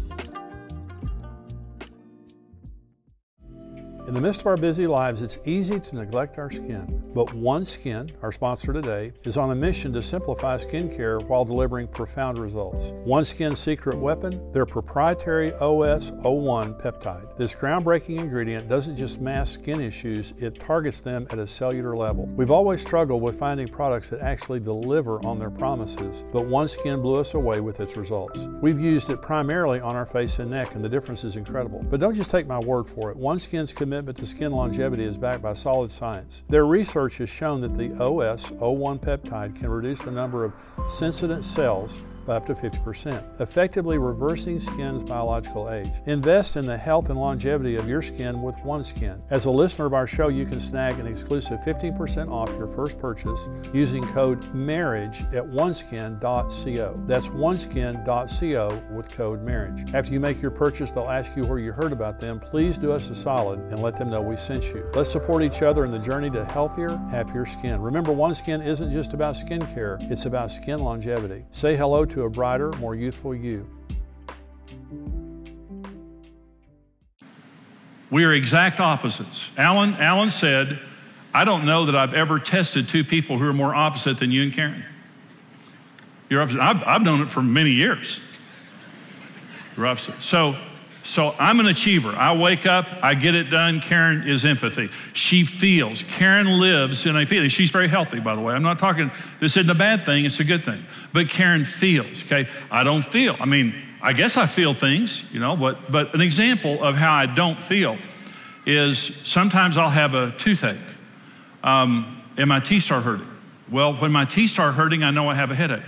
In 4.14 4.22
the 4.22 4.28
midst 4.28 4.42
of 4.42 4.46
our 4.46 4.56
busy 4.56 4.86
lives, 4.86 5.22
it's 5.22 5.40
easy 5.44 5.80
to 5.80 5.96
neglect 5.96 6.38
our 6.38 6.48
skin. 6.48 7.02
But 7.16 7.26
OneSkin, 7.30 8.12
our 8.22 8.30
sponsor 8.30 8.72
today, 8.72 9.12
is 9.24 9.36
on 9.36 9.50
a 9.50 9.56
mission 9.56 9.92
to 9.92 10.02
simplify 10.04 10.56
skincare 10.56 11.20
while 11.26 11.44
delivering 11.44 11.88
profound 11.88 12.38
results. 12.38 12.92
OneSkin's 13.08 13.58
secret 13.58 13.98
weapon, 13.98 14.52
their 14.52 14.66
proprietary 14.66 15.50
OS01 15.50 16.80
peptide. 16.80 17.36
This 17.36 17.56
groundbreaking 17.56 18.20
ingredient 18.20 18.68
doesn't 18.68 18.94
just 18.94 19.20
mask 19.20 19.60
skin 19.60 19.80
issues, 19.80 20.32
it 20.38 20.60
targets 20.60 21.00
them 21.00 21.26
at 21.30 21.40
a 21.40 21.46
cellular 21.46 21.96
level. 21.96 22.26
We've 22.36 22.52
always 22.52 22.82
struggled 22.82 23.20
with 23.20 23.36
finding 23.36 23.66
products 23.66 24.10
that 24.10 24.20
actually 24.20 24.60
deliver 24.60 25.24
on 25.26 25.40
their 25.40 25.50
promises, 25.50 26.24
but 26.32 26.44
OneSkin 26.44 27.02
blew 27.02 27.18
us 27.18 27.34
away 27.34 27.58
with 27.58 27.80
its 27.80 27.96
results. 27.96 28.46
We've 28.60 28.78
used 28.78 29.10
it 29.10 29.20
primarily 29.20 29.80
on 29.80 29.96
our 29.96 30.06
face 30.06 30.38
and 30.38 30.52
neck, 30.52 30.76
and 30.76 30.84
the 30.84 30.88
difference 30.88 31.24
is 31.24 31.34
incredible. 31.34 31.84
But 31.90 31.98
don't 31.98 32.14
just 32.14 32.30
take 32.30 32.46
my 32.46 32.60
word 32.60 32.88
for 32.88 33.10
it. 33.10 33.18
OneSkin's 33.18 33.72
commitment 33.72 34.03
commitment 34.04 34.18
to 34.18 34.36
skin 34.36 34.52
longevity 34.52 35.02
is 35.02 35.16
backed 35.16 35.42
by 35.42 35.54
solid 35.54 35.90
science. 35.90 36.44
Their 36.50 36.66
research 36.66 37.16
has 37.18 37.30
shown 37.30 37.62
that 37.62 37.78
the 37.78 37.88
OS01 37.88 39.00
peptide 39.00 39.58
can 39.58 39.70
reduce 39.70 40.00
the 40.00 40.10
number 40.10 40.44
of 40.44 40.52
senescent 40.90 41.42
cells 41.42 42.02
by 42.26 42.36
up 42.36 42.46
to 42.46 42.54
50%, 42.54 43.40
effectively 43.40 43.98
reversing 43.98 44.58
skin's 44.58 45.02
biological 45.04 45.70
age. 45.70 45.92
Invest 46.06 46.56
in 46.56 46.66
the 46.66 46.76
health 46.76 47.10
and 47.10 47.18
longevity 47.18 47.76
of 47.76 47.88
your 47.88 48.02
skin 48.02 48.42
with 48.42 48.56
OneSkin. 48.58 49.20
As 49.30 49.44
a 49.44 49.50
listener 49.50 49.86
of 49.86 49.94
our 49.94 50.06
show, 50.06 50.28
you 50.28 50.46
can 50.46 50.60
snag 50.60 50.98
an 50.98 51.06
exclusive 51.06 51.60
15% 51.60 52.30
off 52.30 52.48
your 52.50 52.68
first 52.68 52.98
purchase 52.98 53.48
using 53.72 54.06
code 54.08 54.42
MARRIAGE 54.54 55.22
at 55.32 55.44
oneskin.co. 55.50 57.02
That's 57.06 57.28
oneskin.co 57.28 58.82
with 58.90 59.10
code 59.10 59.42
MARRIAGE. 59.42 59.94
After 59.94 60.12
you 60.12 60.20
make 60.20 60.40
your 60.40 60.50
purchase, 60.50 60.90
they'll 60.90 61.10
ask 61.10 61.36
you 61.36 61.44
where 61.44 61.58
you 61.58 61.72
heard 61.72 61.92
about 61.92 62.20
them. 62.20 62.40
Please 62.40 62.78
do 62.78 62.92
us 62.92 63.10
a 63.10 63.14
solid 63.14 63.58
and 63.70 63.82
let 63.82 63.96
them 63.96 64.10
know 64.10 64.20
we 64.20 64.36
sent 64.36 64.64
you. 64.66 64.88
Let's 64.94 65.10
support 65.10 65.42
each 65.42 65.62
other 65.62 65.84
in 65.84 65.90
the 65.90 65.98
journey 65.98 66.30
to 66.30 66.44
healthier, 66.44 66.96
happier 67.10 67.46
skin. 67.46 67.80
Remember, 67.80 68.12
OneSkin 68.12 68.64
isn't 68.64 68.92
just 68.92 69.12
about 69.14 69.34
skincare, 69.34 69.98
it's 70.10 70.26
about 70.26 70.50
skin 70.50 70.80
longevity. 70.80 71.44
Say 71.50 71.76
hello 71.76 72.04
to 72.04 72.13
to 72.14 72.22
a 72.22 72.30
brighter, 72.30 72.70
more 72.74 72.94
youthful 72.94 73.34
you. 73.34 73.68
We 78.08 78.24
are 78.24 78.32
exact 78.32 78.78
opposites. 78.78 79.48
Allan, 79.56 79.94
Allan 79.94 80.30
said, 80.30 80.78
I 81.34 81.44
don't 81.44 81.64
know 81.64 81.86
that 81.86 81.96
I've 81.96 82.14
ever 82.14 82.38
tested 82.38 82.88
two 82.88 83.02
people 83.02 83.38
who 83.38 83.48
are 83.48 83.52
more 83.52 83.74
opposite 83.74 84.20
than 84.20 84.30
you 84.30 84.44
and 84.44 84.52
Karen. 84.52 84.84
You're 86.30 86.40
opposite. 86.40 86.60
I've, 86.60 86.84
I've 86.84 87.02
known 87.02 87.20
it 87.20 87.32
for 87.32 87.42
many 87.42 87.70
years. 87.70 88.20
You're 89.76 89.86
opposite. 89.86 90.22
So 90.22 90.56
so 91.04 91.34
I'm 91.38 91.60
an 91.60 91.66
achiever. 91.66 92.10
I 92.10 92.34
wake 92.34 92.66
up, 92.66 92.88
I 93.02 93.14
get 93.14 93.34
it 93.34 93.44
done. 93.44 93.80
Karen 93.80 94.26
is 94.26 94.44
empathy. 94.44 94.88
She 95.12 95.44
feels. 95.44 96.02
Karen 96.04 96.58
lives 96.58 97.04
in 97.04 97.14
a 97.14 97.26
feeling. 97.26 97.50
She's 97.50 97.70
very 97.70 97.88
healthy, 97.88 98.20
by 98.20 98.34
the 98.34 98.40
way. 98.40 98.54
I'm 98.54 98.62
not 98.62 98.78
talking, 98.78 99.10
this 99.38 99.56
isn't 99.56 99.70
a 99.70 99.74
bad 99.74 100.06
thing, 100.06 100.24
it's 100.24 100.40
a 100.40 100.44
good 100.44 100.64
thing. 100.64 100.82
But 101.12 101.28
Karen 101.28 101.66
feels, 101.66 102.24
okay? 102.24 102.48
I 102.70 102.84
don't 102.84 103.02
feel. 103.02 103.36
I 103.38 103.44
mean, 103.44 103.74
I 104.00 104.14
guess 104.14 104.36
I 104.38 104.46
feel 104.46 104.72
things, 104.72 105.22
you 105.32 105.40
know, 105.40 105.56
but, 105.56 105.92
but 105.92 106.14
an 106.14 106.22
example 106.22 106.82
of 106.82 106.96
how 106.96 107.12
I 107.12 107.26
don't 107.26 107.62
feel 107.62 107.98
is 108.66 108.98
sometimes 108.98 109.76
I'll 109.76 109.90
have 109.90 110.14
a 110.14 110.32
toothache 110.32 110.78
um, 111.62 112.22
and 112.38 112.48
my 112.48 112.60
teeth 112.60 112.84
start 112.84 113.04
hurting. 113.04 113.28
Well, 113.70 113.94
when 113.94 114.10
my 114.10 114.24
teeth 114.24 114.50
start 114.50 114.74
hurting, 114.74 115.02
I 115.02 115.10
know 115.10 115.28
I 115.28 115.34
have 115.34 115.50
a 115.50 115.54
headache. 115.54 115.82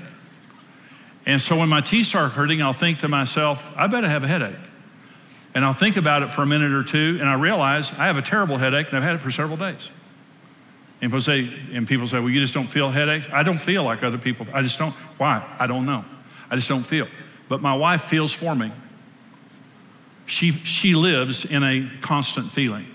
And 1.25 1.41
so 1.41 1.57
when 1.57 1.69
my 1.69 1.81
teeth 1.81 2.07
start 2.07 2.33
hurting, 2.33 2.63
I'll 2.63 2.73
think 2.73 2.99
to 2.99 3.09
myself, 3.09 3.63
I 3.77 3.87
better 3.87 4.09
have 4.09 4.25
a 4.25 4.29
headache. 4.29 4.57
And 5.57 5.65
I'll 5.65 5.73
think 5.73 5.97
about 5.97 6.23
it 6.23 6.31
for 6.31 6.43
a 6.43 6.47
minute 6.47 6.73
or 6.73 6.85
two, 6.85 7.17
and 7.19 7.27
I 7.27 7.33
realize 7.33 7.91
I 7.93 8.09
have 8.09 8.19
a 8.19 8.23
terrible 8.23 8.59
headache, 8.59 8.89
and 8.89 8.97
I've 8.99 9.03
had 9.03 9.15
it 9.15 9.23
for 9.23 9.31
several 9.31 9.57
days. 9.57 9.91
And 11.01 11.11
people 11.11 11.21
say, 11.23 11.51
and 11.73 11.89
people 11.89 12.07
say, 12.07 12.19
well, 12.19 12.29
you 12.29 12.43
just 12.43 12.53
don't 12.53 12.67
feel 12.67 12.91
headaches? 12.91 13.27
I 13.33 13.43
don't 13.43 13.59
feel 13.59 13.83
like 13.83 14.03
other 14.03 14.19
people. 14.19 14.47
I 14.53 14.61
just 14.61 14.79
don't. 14.79 14.93
Why? 15.17 15.43
I 15.59 15.67
don't 15.67 15.87
know. 15.87 16.05
I 16.51 16.57
just 16.57 16.69
don't 16.69 16.83
feel. 16.83 17.09
But 17.49 17.63
my 17.63 17.75
wife 17.75 18.03
feels 18.03 18.35
for 18.35 18.55
me. 18.55 18.71
She, 20.27 20.53
she 20.53 20.95
lives 20.95 21.47
in 21.47 21.63
a 21.63 21.89
constant 22.03 22.51
feeling. 22.51 22.87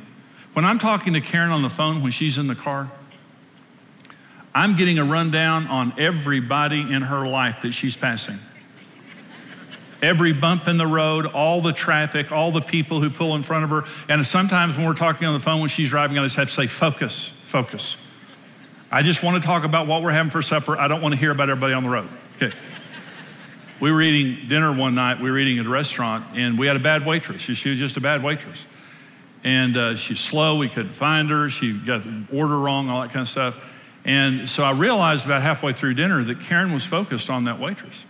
When 0.54 0.64
I'm 0.64 0.78
talking 0.78 1.14
to 1.14 1.22
Karen 1.22 1.50
on 1.50 1.64
the 1.64 1.70
phone 1.70 2.04
when 2.04 2.12
she's 2.12 2.38
in 2.38 2.46
the 2.46 2.54
car, 2.54 2.92
I'm 4.54 4.76
getting 4.76 5.00
a 5.00 5.04
rundown 5.04 5.66
on 5.66 6.00
everybody 6.00 6.82
in 6.82 7.02
her 7.02 7.26
life 7.26 7.64
that 7.64 7.72
she's 7.72 7.96
passing 7.96 8.38
every 10.02 10.34
bump 10.34 10.68
in 10.68 10.78
the 10.78 10.88
road, 10.88 11.26
all 11.28 11.62
the 11.62 11.74
traffic, 11.74 12.32
all 12.32 12.52
the 12.52 12.62
people 12.62 13.02
who 13.02 13.10
pull 13.10 13.36
in 13.36 13.44
front 13.44 13.64
of 13.64 13.70
her. 13.70 13.84
And 14.10 14.26
sometimes 14.26 14.76
when 14.78 14.86
we're 14.86 14.94
talking 14.94 15.28
on 15.28 15.34
the 15.34 15.40
phone 15.40 15.60
when 15.60 15.70
she's 15.70 15.90
driving, 15.90 16.18
I 16.18 16.24
just 16.24 16.36
have 16.38 16.48
to 16.48 16.54
say, 16.54 16.68
focus, 16.68 17.28
focus. 17.28 17.98
I 18.92 19.04
just 19.04 19.24
want 19.24 19.42
to 19.42 19.48
talk 19.48 19.64
about 19.64 19.88
what 19.88 20.02
we're 20.02 20.12
having 20.12 20.32
for 20.32 20.42
supper. 20.42 20.78
I 20.78 20.88
don't 20.88 21.02
want 21.02 21.14
to 21.14 21.20
hear 21.20 21.32
about 21.32 21.50
everybody 21.50 21.74
on 21.74 21.84
the 21.84 21.90
road. 21.90 22.10
Okay. 22.36 22.52
We 23.80 23.92
were 23.92 24.02
eating 24.02 24.48
dinner 24.48 24.72
one 24.72 24.96
night. 24.96 25.22
We 25.22 25.32
were 25.32 25.40
eating 25.40 25.58
at 25.60 25.66
a 25.66 25.70
restaurant, 25.70 26.26
and 26.36 26.60
we 26.60 26.68
had 26.68 26.76
a 26.76 26.80
bad 26.80 27.06
waitress. 27.06 27.42
She, 27.42 27.70
was 27.70 27.80
just 27.80 27.98
a 27.98 28.02
bad 28.02 28.24
waitress. 28.24 28.66
And 29.44 29.76
uh, 29.76 29.96
she's 29.96 30.20
slow. 30.20 30.58
We 30.58 30.70
couldn't 30.70 30.94
find 30.94 31.30
her. 31.30 31.50
She 31.50 31.74
got 31.74 32.04
the 32.04 32.26
order 32.32 32.60
wrong, 32.60 32.90
all 32.90 33.02
that 33.02 33.12
kind 33.12 33.22
of 33.22 33.30
stuff. 33.30 33.58
And 34.06 34.48
so 34.48 34.64
I 34.64 34.72
realized 34.72 35.26
about 35.26 35.42
halfway 35.42 35.72
through 35.72 35.96
dinner 35.96 36.24
that 36.24 36.42
Karen 36.42 36.74
was 36.74 36.86
focused 36.86 37.30
on 37.30 37.46
that 37.46 37.60
waitress. 37.60 38.06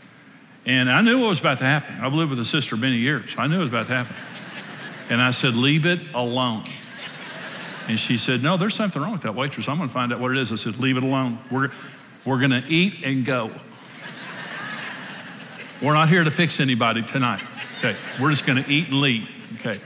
And 0.65 0.91
I 0.91 1.01
knew 1.01 1.19
what 1.19 1.29
was 1.29 1.39
about 1.39 1.57
to 1.59 1.63
happen. 1.63 1.95
I've 2.01 2.13
lived 2.13 2.29
with 2.29 2.39
a 2.39 2.45
sister 2.45 2.77
many 2.77 2.97
years. 2.97 3.33
I 3.37 3.47
knew 3.47 3.57
it 3.57 3.61
was 3.61 3.69
about 3.69 3.87
to 3.87 3.95
happen. 3.95 4.15
And 5.09 5.21
I 5.21 5.31
said, 5.31 5.55
Leave 5.55 5.85
it 5.85 5.99
alone. 6.13 6.65
And 7.87 7.99
she 7.99 8.17
said, 8.17 8.43
No, 8.43 8.57
there's 8.57 8.75
something 8.75 9.01
wrong 9.01 9.13
with 9.13 9.23
that 9.23 9.35
waitress. 9.35 9.67
I'm 9.67 9.77
going 9.77 9.89
to 9.89 9.93
find 9.93 10.13
out 10.13 10.19
what 10.19 10.31
it 10.31 10.37
is. 10.37 10.51
I 10.51 10.55
said, 10.55 10.79
Leave 10.79 10.97
it 10.97 11.03
alone. 11.03 11.39
We're, 11.49 11.71
we're 12.25 12.39
going 12.39 12.51
to 12.51 12.63
eat 12.67 13.03
and 13.03 13.25
go. 13.25 13.51
We're 15.81 15.93
not 15.93 16.09
here 16.09 16.23
to 16.23 16.29
fix 16.29 16.59
anybody 16.59 17.01
tonight. 17.01 17.41
Okay. 17.79 17.95
We're 18.19 18.29
just 18.29 18.45
going 18.45 18.63
to 18.63 18.69
eat 18.69 18.89
and 18.89 19.01
leave. 19.01 19.27
Okay. 19.55 19.81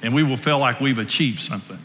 And 0.00 0.14
we 0.14 0.22
will 0.22 0.38
feel 0.38 0.58
like 0.58 0.80
we've 0.80 0.98
achieved 0.98 1.40
something. 1.40 1.78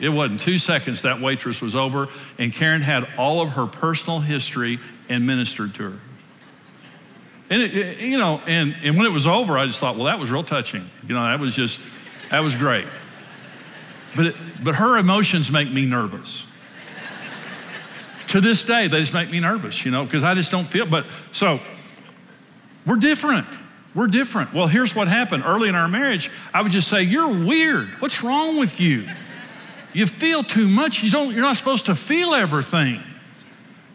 It 0.00 0.08
wasn't 0.08 0.40
two 0.40 0.58
seconds 0.58 1.02
that 1.02 1.20
waitress 1.20 1.60
was 1.60 1.74
over, 1.74 2.08
and 2.38 2.52
Karen 2.52 2.80
had 2.80 3.06
all 3.18 3.42
of 3.42 3.50
her 3.50 3.66
personal 3.66 4.18
history 4.18 4.80
and 5.10 5.26
ministered 5.26 5.74
to 5.74 5.90
her. 5.90 5.98
And 7.50 7.60
it, 7.60 7.98
you 7.98 8.16
know, 8.16 8.40
and, 8.46 8.76
and 8.82 8.96
when 8.96 9.04
it 9.06 9.10
was 9.10 9.26
over, 9.26 9.58
I 9.58 9.66
just 9.66 9.80
thought, 9.80 9.96
well, 9.96 10.04
that 10.04 10.20
was 10.20 10.30
real 10.30 10.44
touching. 10.44 10.88
You 11.06 11.14
know, 11.14 11.22
that 11.22 11.40
was 11.40 11.54
just, 11.54 11.80
that 12.30 12.40
was 12.40 12.54
great. 12.54 12.86
But, 14.16 14.26
it, 14.26 14.36
but 14.62 14.76
her 14.76 14.96
emotions 14.96 15.50
make 15.50 15.70
me 15.70 15.84
nervous. 15.84 16.46
to 18.28 18.40
this 18.40 18.62
day, 18.62 18.86
they 18.86 19.00
just 19.00 19.12
make 19.12 19.30
me 19.30 19.40
nervous, 19.40 19.84
you 19.84 19.90
know, 19.90 20.04
because 20.04 20.22
I 20.22 20.34
just 20.34 20.52
don't 20.52 20.64
feel. 20.64 20.86
But 20.86 21.06
so 21.32 21.58
we're 22.86 22.96
different. 22.96 23.48
We're 23.96 24.06
different. 24.06 24.54
Well, 24.54 24.68
here's 24.68 24.94
what 24.94 25.08
happened. 25.08 25.42
Early 25.44 25.68
in 25.68 25.74
our 25.74 25.88
marriage, 25.88 26.30
I 26.54 26.62
would 26.62 26.70
just 26.70 26.86
say, 26.86 27.02
You're 27.02 27.44
weird. 27.44 27.88
What's 28.00 28.22
wrong 28.22 28.56
with 28.58 28.80
you? 28.80 29.08
You 29.92 30.06
feel 30.06 30.44
too 30.44 30.68
much. 30.68 31.02
You 31.02 31.10
don't, 31.10 31.32
you're 31.32 31.42
not 31.42 31.56
supposed 31.56 31.86
to 31.86 31.96
feel 31.96 32.32
everything 32.32 33.02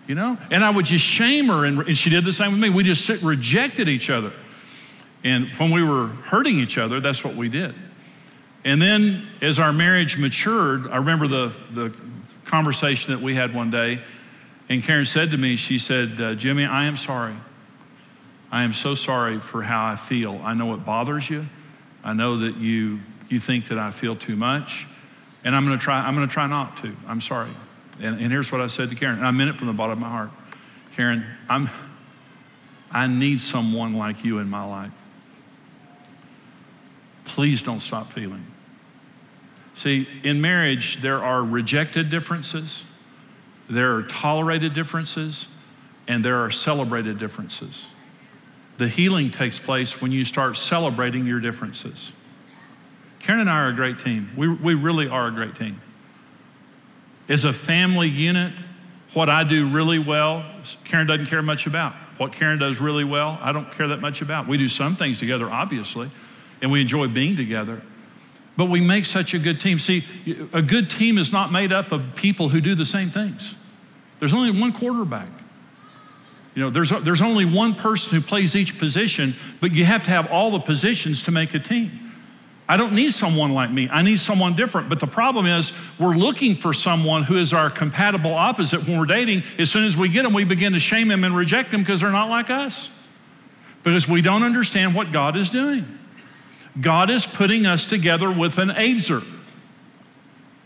you 0.07 0.15
know? 0.15 0.37
And 0.51 0.63
I 0.63 0.69
would 0.69 0.85
just 0.85 1.05
shame 1.05 1.47
her, 1.47 1.65
and, 1.65 1.79
and 1.79 1.97
she 1.97 2.09
did 2.09 2.25
the 2.25 2.33
same 2.33 2.51
with 2.51 2.61
me. 2.61 2.69
We 2.69 2.83
just 2.83 3.05
sit, 3.05 3.21
rejected 3.21 3.89
each 3.89 4.09
other. 4.09 4.31
And 5.23 5.49
when 5.51 5.71
we 5.71 5.83
were 5.83 6.07
hurting 6.07 6.59
each 6.59 6.77
other, 6.77 6.99
that's 6.99 7.23
what 7.23 7.35
we 7.35 7.49
did. 7.49 7.73
And 8.63 8.81
then 8.81 9.27
as 9.41 9.59
our 9.59 9.73
marriage 9.73 10.17
matured, 10.17 10.87
I 10.89 10.97
remember 10.97 11.27
the, 11.27 11.53
the 11.73 11.95
conversation 12.45 13.11
that 13.13 13.21
we 13.21 13.35
had 13.35 13.53
one 13.53 13.71
day, 13.71 14.01
and 14.69 14.83
Karen 14.83 15.05
said 15.05 15.31
to 15.31 15.37
me, 15.37 15.55
she 15.55 15.77
said, 15.77 16.19
uh, 16.19 16.35
Jimmy, 16.35 16.65
I 16.65 16.85
am 16.85 16.97
sorry. 16.97 17.35
I 18.51 18.63
am 18.63 18.73
so 18.73 18.95
sorry 18.95 19.39
for 19.39 19.61
how 19.61 19.85
I 19.85 19.95
feel. 19.95 20.39
I 20.43 20.53
know 20.53 20.73
it 20.73 20.85
bothers 20.85 21.29
you. 21.29 21.45
I 22.03 22.13
know 22.13 22.37
that 22.37 22.57
you, 22.57 22.99
you 23.29 23.39
think 23.39 23.67
that 23.67 23.77
I 23.77 23.91
feel 23.91 24.15
too 24.15 24.35
much. 24.35 24.87
And 25.43 25.55
I'm 25.55 25.67
to 25.67 25.77
try, 25.77 25.99
I'm 25.99 26.15
to 26.15 26.27
try 26.27 26.47
not 26.47 26.77
to. 26.77 26.95
I'm 27.07 27.21
sorry. 27.21 27.51
And, 28.01 28.19
and 28.19 28.31
here's 28.31 28.51
what 28.51 28.61
I 28.61 28.67
said 28.67 28.89
to 28.89 28.95
Karen, 28.95 29.17
and 29.17 29.27
I 29.27 29.31
meant 29.31 29.49
it 29.49 29.57
from 29.57 29.67
the 29.67 29.73
bottom 29.73 29.93
of 29.93 29.99
my 29.99 30.09
heart. 30.09 30.31
Karen, 30.95 31.25
I'm, 31.49 31.69
I 32.91 33.07
need 33.07 33.41
someone 33.41 33.93
like 33.93 34.23
you 34.23 34.39
in 34.39 34.49
my 34.49 34.63
life. 34.63 34.91
Please 37.25 37.61
don't 37.61 37.79
stop 37.79 38.11
feeling. 38.11 38.45
See, 39.75 40.07
in 40.23 40.39
marriage, 40.39 41.01
there 41.01 41.23
are 41.23 41.43
rejected 41.43 42.09
differences, 42.09 42.83
there 43.69 43.95
are 43.95 44.03
tolerated 44.03 44.73
differences, 44.73 45.47
and 46.07 46.23
there 46.23 46.37
are 46.37 46.51
celebrated 46.51 47.19
differences. 47.19 47.87
The 48.77 48.87
healing 48.87 49.31
takes 49.31 49.57
place 49.57 50.01
when 50.01 50.11
you 50.11 50.23
start 50.23 50.57
celebrating 50.57 51.25
your 51.25 51.39
differences. 51.39 52.11
Karen 53.19 53.41
and 53.41 53.49
I 53.49 53.63
are 53.63 53.69
a 53.69 53.73
great 53.73 53.99
team. 53.99 54.29
We, 54.37 54.47
we 54.47 54.75
really 54.75 55.07
are 55.07 55.27
a 55.27 55.31
great 55.31 55.55
team. 55.55 55.81
As 57.27 57.43
a 57.43 57.53
family 57.53 58.07
unit, 58.07 58.53
what 59.13 59.29
I 59.29 59.43
do 59.43 59.69
really 59.69 59.99
well, 59.99 60.45
Karen 60.83 61.07
doesn't 61.07 61.25
care 61.25 61.41
much 61.41 61.67
about. 61.67 61.93
What 62.17 62.31
Karen 62.31 62.59
does 62.59 62.79
really 62.79 63.03
well, 63.03 63.37
I 63.41 63.51
don't 63.51 63.71
care 63.71 63.87
that 63.89 63.99
much 63.99 64.21
about. 64.21 64.47
We 64.47 64.57
do 64.57 64.69
some 64.69 64.95
things 64.95 65.17
together, 65.17 65.49
obviously, 65.49 66.09
and 66.61 66.71
we 66.71 66.81
enjoy 66.81 67.07
being 67.07 67.35
together. 67.35 67.81
But 68.57 68.65
we 68.65 68.79
make 68.79 69.05
such 69.05 69.33
a 69.33 69.39
good 69.39 69.59
team. 69.59 69.79
See, 69.79 70.03
a 70.53 70.61
good 70.61 70.89
team 70.89 71.17
is 71.17 71.31
not 71.31 71.51
made 71.51 71.73
up 71.73 71.91
of 71.91 72.15
people 72.15 72.47
who 72.47 72.61
do 72.61 72.73
the 72.73 72.85
same 72.85 73.09
things. 73.09 73.53
There's 74.19 74.33
only 74.33 74.57
one 74.57 74.71
quarterback. 74.71 75.27
You 76.53 76.61
know, 76.63 76.69
there's, 76.69 76.89
there's 76.89 77.21
only 77.21 77.43
one 77.43 77.75
person 77.75 78.13
who 78.13 78.21
plays 78.21 78.55
each 78.55 78.77
position, 78.77 79.35
but 79.59 79.73
you 79.73 79.83
have 79.83 80.03
to 80.03 80.09
have 80.09 80.31
all 80.31 80.51
the 80.51 80.59
positions 80.59 81.21
to 81.23 81.31
make 81.31 81.53
a 81.53 81.59
team. 81.59 82.13
I 82.67 82.77
don't 82.77 82.93
need 82.93 83.13
someone 83.13 83.53
like 83.53 83.69
me. 83.69 83.87
I 83.91 84.01
need 84.01 84.19
someone 84.19 84.55
different. 84.55 84.89
But 84.89 84.99
the 84.99 85.07
problem 85.07 85.45
is, 85.45 85.71
we're 85.99 86.15
looking 86.15 86.55
for 86.55 86.73
someone 86.73 87.23
who 87.23 87.37
is 87.37 87.53
our 87.53 87.69
compatible 87.69 88.33
opposite 88.33 88.87
when 88.87 88.97
we're 88.97 89.05
dating. 89.05 89.43
As 89.59 89.69
soon 89.69 89.83
as 89.83 89.95
we 89.95 90.09
get 90.09 90.23
them, 90.23 90.33
we 90.33 90.45
begin 90.45 90.73
to 90.73 90.79
shame 90.79 91.07
them 91.07 91.23
and 91.23 91.35
reject 91.35 91.69
them 91.71 91.81
because 91.81 92.01
they're 92.01 92.11
not 92.11 92.29
like 92.29 92.49
us. 92.49 92.89
Because 93.83 94.07
we 94.07 94.21
don't 94.21 94.41
understand 94.41 94.95
what 94.95 95.11
God 95.11 95.37
is 95.37 95.51
doing. 95.51 95.99
God 96.81 97.11
is 97.11 97.25
putting 97.25 97.67
us 97.67 97.85
together 97.85 98.31
with 98.31 98.57
an 98.57 98.71
ezer. 98.71 99.21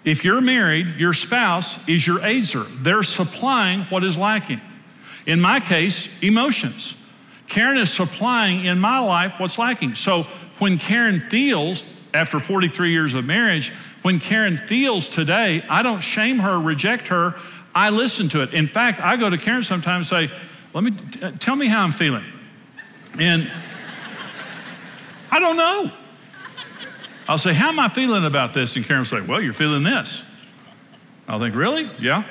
If 0.06 0.24
you're 0.24 0.42
married, 0.42 0.96
your 0.98 1.14
spouse 1.14 1.78
is 1.88 2.08
your 2.08 2.22
ezer. 2.22 2.64
They're 2.64 3.04
supplying 3.04 3.82
what 3.84 4.06
is 4.06 4.18
lacking. 4.18 4.62
In 5.26 5.42
my 5.42 5.60
case, 5.60 6.08
emotions. 6.24 6.96
Karen 7.48 7.78
is 7.78 7.92
supplying 7.92 8.66
in 8.66 8.80
my 8.80 9.00
life 9.00 9.34
what's 9.38 9.58
lacking. 9.58 9.96
So 9.96 10.26
when 10.60 10.78
Karen 10.78 11.22
feels, 11.30 11.84
after 12.14 12.40
43 12.40 12.92
years 12.92 13.14
of 13.14 13.26
marriage, 13.26 13.72
when 14.02 14.20
Karen 14.20 14.58
feels 14.58 15.10
today, 15.10 15.64
I 15.70 15.84
don't 15.84 16.02
shame 16.02 16.40
her, 16.40 16.60
reject 16.60 17.08
her. 17.08 17.36
I 17.74 17.90
listen 17.90 18.30
to 18.30 18.44
it. 18.44 18.54
In 18.54 18.68
fact, 18.68 19.00
I 19.00 19.16
go 19.16 19.30
to 19.30 19.38
Karen 19.38 19.64
sometimes 19.64 20.12
and 20.12 20.30
say, 20.30 20.36
"Let 20.74 20.84
me 20.84 20.94
uh, 21.22 21.32
tell 21.40 21.56
me 21.56 21.68
how 21.68 21.84
I'm 21.84 21.92
feeling," 21.92 22.26
and 23.18 23.50
I 25.32 25.40
don't 25.40 25.58
know. 25.58 25.92
I'll 27.28 27.38
say, 27.38 27.54
"How 27.54 27.70
am 27.70 27.80
I 27.80 27.90
feeling 27.90 28.26
about 28.26 28.54
this?" 28.54 28.76
And 28.76 28.86
Karen 28.86 29.02
will 29.02 29.06
say, 29.06 29.22
"Well, 29.22 29.42
you're 29.42 29.54
feeling 29.54 29.84
this." 29.84 30.24
I'll 31.28 31.40
think, 31.40 31.56
"Really? 31.56 31.90
Yeah." 32.00 32.24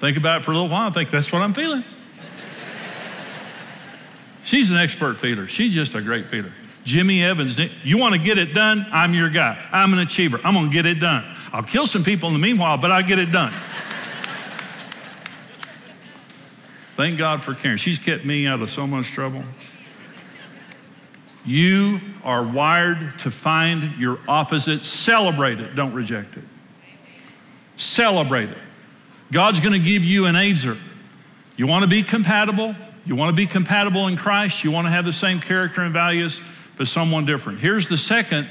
Think 0.00 0.16
about 0.16 0.40
it 0.40 0.44
for 0.44 0.50
a 0.50 0.54
little 0.54 0.68
while. 0.68 0.88
I 0.88 0.92
think 0.92 1.10
that's 1.10 1.30
what 1.30 1.42
I'm 1.42 1.54
feeling. 1.54 1.84
She's 4.42 4.70
an 4.70 4.76
expert 4.76 5.16
feeler. 5.16 5.46
She's 5.46 5.72
just 5.72 5.94
a 5.94 6.02
great 6.02 6.28
feeler. 6.28 6.52
Jimmy 6.84 7.22
Evans, 7.22 7.56
you 7.84 7.96
want 7.96 8.14
to 8.14 8.20
get 8.20 8.38
it 8.38 8.54
done? 8.54 8.86
I'm 8.90 9.14
your 9.14 9.30
guy. 9.30 9.56
I'm 9.70 9.92
an 9.92 10.00
achiever. 10.00 10.40
I'm 10.42 10.54
going 10.54 10.68
to 10.68 10.72
get 10.72 10.86
it 10.86 10.94
done. 10.94 11.24
I'll 11.52 11.62
kill 11.62 11.86
some 11.86 12.02
people 12.02 12.28
in 12.28 12.32
the 12.32 12.40
meanwhile, 12.40 12.76
but 12.78 12.90
I'll 12.90 13.06
get 13.06 13.18
it 13.18 13.30
done. 13.30 13.52
Thank 16.96 17.18
God 17.18 17.44
for 17.44 17.54
Karen. 17.54 17.78
She's 17.78 17.98
kept 17.98 18.24
me 18.24 18.46
out 18.46 18.60
of 18.60 18.70
so 18.70 18.86
much 18.86 19.06
trouble. 19.12 19.44
You 21.44 22.00
are 22.22 22.42
wired 22.42 23.18
to 23.20 23.30
find 23.30 23.96
your 23.96 24.18
opposite, 24.28 24.84
celebrate 24.84 25.60
it, 25.60 25.74
don't 25.74 25.92
reject 25.92 26.36
it. 26.36 26.44
Celebrate 27.76 28.50
it. 28.50 28.58
God's 29.32 29.60
going 29.60 29.72
to 29.72 29.78
give 29.78 30.04
you 30.04 30.26
an 30.26 30.36
ezer. 30.36 30.76
You 31.56 31.66
want 31.66 31.82
to 31.82 31.88
be 31.88 32.02
compatible? 32.02 32.76
You 33.04 33.16
want 33.16 33.30
to 33.30 33.36
be 33.36 33.46
compatible 33.46 34.06
in 34.06 34.16
Christ? 34.16 34.62
You 34.62 34.70
want 34.70 34.86
to 34.86 34.90
have 34.90 35.04
the 35.04 35.12
same 35.12 35.40
character 35.40 35.80
and 35.80 35.92
values? 35.92 36.40
But 36.76 36.88
someone 36.88 37.24
different. 37.24 37.60
Here's 37.60 37.88
the 37.88 37.96
second 37.96 38.48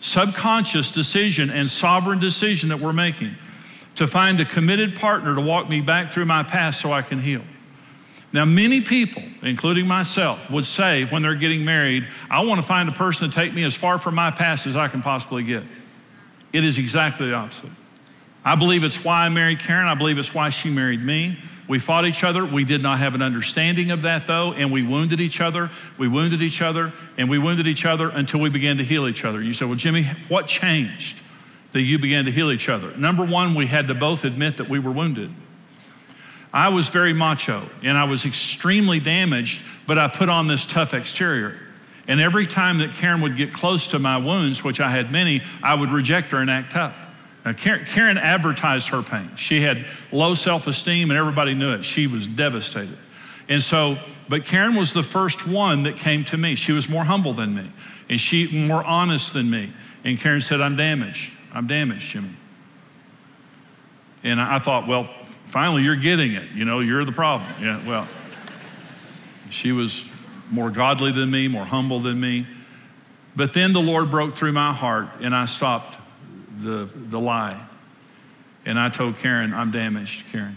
subconscious 0.00 0.90
decision 0.90 1.50
and 1.50 1.70
sovereign 1.70 2.18
decision 2.18 2.68
that 2.70 2.80
we're 2.80 2.92
making 2.92 3.34
to 3.94 4.06
find 4.06 4.40
a 4.40 4.44
committed 4.44 4.96
partner 4.96 5.34
to 5.34 5.40
walk 5.40 5.68
me 5.68 5.80
back 5.80 6.10
through 6.10 6.24
my 6.24 6.42
past 6.42 6.80
so 6.80 6.92
I 6.92 7.02
can 7.02 7.20
heal. 7.20 7.42
Now, 8.32 8.46
many 8.46 8.80
people, 8.80 9.22
including 9.42 9.86
myself, 9.86 10.50
would 10.50 10.64
say 10.64 11.04
when 11.04 11.22
they're 11.22 11.34
getting 11.34 11.64
married, 11.64 12.08
I 12.30 12.42
want 12.42 12.60
to 12.60 12.66
find 12.66 12.88
a 12.88 12.92
person 12.92 13.28
to 13.28 13.34
take 13.34 13.52
me 13.52 13.62
as 13.62 13.76
far 13.76 13.98
from 13.98 14.14
my 14.14 14.30
past 14.30 14.66
as 14.66 14.74
I 14.74 14.88
can 14.88 15.02
possibly 15.02 15.44
get. 15.44 15.62
It 16.52 16.64
is 16.64 16.78
exactly 16.78 17.28
the 17.28 17.34
opposite. 17.34 17.70
I 18.44 18.54
believe 18.54 18.84
it's 18.84 19.04
why 19.04 19.26
I 19.26 19.28
married 19.28 19.60
Karen. 19.60 19.86
I 19.86 19.94
believe 19.94 20.18
it's 20.18 20.34
why 20.34 20.48
she 20.48 20.70
married 20.70 21.02
me. 21.02 21.38
We 21.68 21.78
fought 21.78 22.04
each 22.06 22.24
other. 22.24 22.44
We 22.44 22.64
did 22.64 22.82
not 22.82 22.98
have 22.98 23.14
an 23.14 23.22
understanding 23.22 23.90
of 23.90 24.02
that, 24.02 24.26
though, 24.26 24.52
and 24.52 24.72
we 24.72 24.82
wounded 24.82 25.20
each 25.20 25.40
other. 25.40 25.70
We 25.96 26.08
wounded 26.08 26.42
each 26.42 26.60
other, 26.60 26.92
and 27.16 27.30
we 27.30 27.38
wounded 27.38 27.66
each 27.66 27.84
other 27.84 28.08
until 28.08 28.40
we 28.40 28.50
began 28.50 28.78
to 28.78 28.84
heal 28.84 29.06
each 29.06 29.24
other. 29.24 29.42
You 29.42 29.54
said, 29.54 29.68
Well, 29.68 29.76
Jimmy, 29.76 30.08
what 30.28 30.46
changed 30.46 31.20
that 31.72 31.82
you 31.82 31.98
began 31.98 32.24
to 32.24 32.30
heal 32.30 32.50
each 32.50 32.68
other? 32.68 32.96
Number 32.96 33.24
one, 33.24 33.54
we 33.54 33.66
had 33.66 33.88
to 33.88 33.94
both 33.94 34.24
admit 34.24 34.56
that 34.56 34.68
we 34.68 34.78
were 34.78 34.90
wounded. 34.90 35.30
I 36.52 36.68
was 36.68 36.88
very 36.90 37.14
macho 37.14 37.66
and 37.82 37.96
I 37.96 38.04
was 38.04 38.26
extremely 38.26 39.00
damaged, 39.00 39.62
but 39.86 39.98
I 39.98 40.08
put 40.08 40.28
on 40.28 40.48
this 40.48 40.66
tough 40.66 40.92
exterior. 40.92 41.58
And 42.08 42.20
every 42.20 42.46
time 42.46 42.78
that 42.78 42.92
Karen 42.92 43.20
would 43.22 43.36
get 43.36 43.54
close 43.54 43.86
to 43.88 43.98
my 43.98 44.18
wounds, 44.18 44.62
which 44.62 44.80
I 44.80 44.90
had 44.90 45.10
many, 45.10 45.42
I 45.62 45.74
would 45.74 45.90
reject 45.90 46.30
her 46.32 46.38
and 46.38 46.50
act 46.50 46.72
tough. 46.72 46.98
Now, 47.44 47.52
Karen 47.52 48.18
advertised 48.18 48.88
her 48.88 49.02
pain. 49.02 49.30
She 49.36 49.60
had 49.60 49.84
low 50.12 50.34
self 50.34 50.66
esteem, 50.66 51.10
and 51.10 51.18
everybody 51.18 51.54
knew 51.54 51.72
it. 51.72 51.84
She 51.84 52.06
was 52.06 52.26
devastated. 52.26 52.96
And 53.48 53.62
so, 53.62 53.98
but 54.28 54.44
Karen 54.44 54.76
was 54.76 54.92
the 54.92 55.02
first 55.02 55.46
one 55.46 55.82
that 55.82 55.96
came 55.96 56.24
to 56.26 56.36
me. 56.36 56.54
She 56.54 56.72
was 56.72 56.88
more 56.88 57.04
humble 57.04 57.34
than 57.34 57.54
me, 57.54 57.70
and 58.08 58.20
she 58.20 58.46
more 58.66 58.84
honest 58.84 59.32
than 59.32 59.50
me. 59.50 59.72
And 60.04 60.18
Karen 60.18 60.40
said, 60.40 60.60
I'm 60.60 60.76
damaged. 60.76 61.32
I'm 61.52 61.66
damaged, 61.66 62.08
Jimmy. 62.10 62.30
And 64.22 64.40
I 64.40 64.58
thought, 64.60 64.86
well, 64.86 65.10
finally 65.46 65.82
you're 65.82 65.96
getting 65.96 66.32
it. 66.32 66.50
You 66.52 66.64
know, 66.64 66.78
you're 66.80 67.04
the 67.04 67.12
problem. 67.12 67.48
Yeah, 67.60 67.86
well, 67.86 68.08
she 69.50 69.72
was 69.72 70.04
more 70.50 70.70
godly 70.70 71.12
than 71.12 71.30
me, 71.30 71.48
more 71.48 71.64
humble 71.64 71.98
than 71.98 72.20
me. 72.20 72.46
But 73.34 73.52
then 73.52 73.72
the 73.72 73.80
Lord 73.80 74.10
broke 74.10 74.34
through 74.34 74.52
my 74.52 74.72
heart, 74.72 75.08
and 75.20 75.34
I 75.34 75.46
stopped 75.46 75.96
the, 76.62 76.88
the 76.94 77.20
lie. 77.20 77.60
And 78.64 78.78
I 78.78 78.88
told 78.88 79.18
Karen, 79.18 79.52
I'm 79.52 79.70
damaged, 79.70 80.24
Karen. 80.30 80.56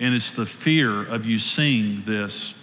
And 0.00 0.14
it's 0.14 0.30
the 0.30 0.46
fear 0.46 1.06
of 1.06 1.24
you 1.24 1.38
seeing 1.38 2.02
this 2.04 2.54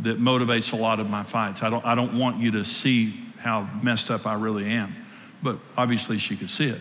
that 0.00 0.20
motivates 0.20 0.72
a 0.72 0.76
lot 0.76 1.00
of 1.00 1.10
my 1.10 1.22
fights. 1.22 1.62
I 1.62 1.70
don't, 1.70 1.84
I 1.84 1.94
don't 1.94 2.18
want 2.18 2.38
you 2.38 2.52
to 2.52 2.64
see 2.64 3.14
how 3.38 3.68
messed 3.82 4.10
up 4.10 4.26
I 4.26 4.34
really 4.34 4.66
am. 4.66 4.94
But 5.42 5.58
obviously, 5.76 6.18
she 6.18 6.36
could 6.36 6.50
see 6.50 6.68
it. 6.68 6.80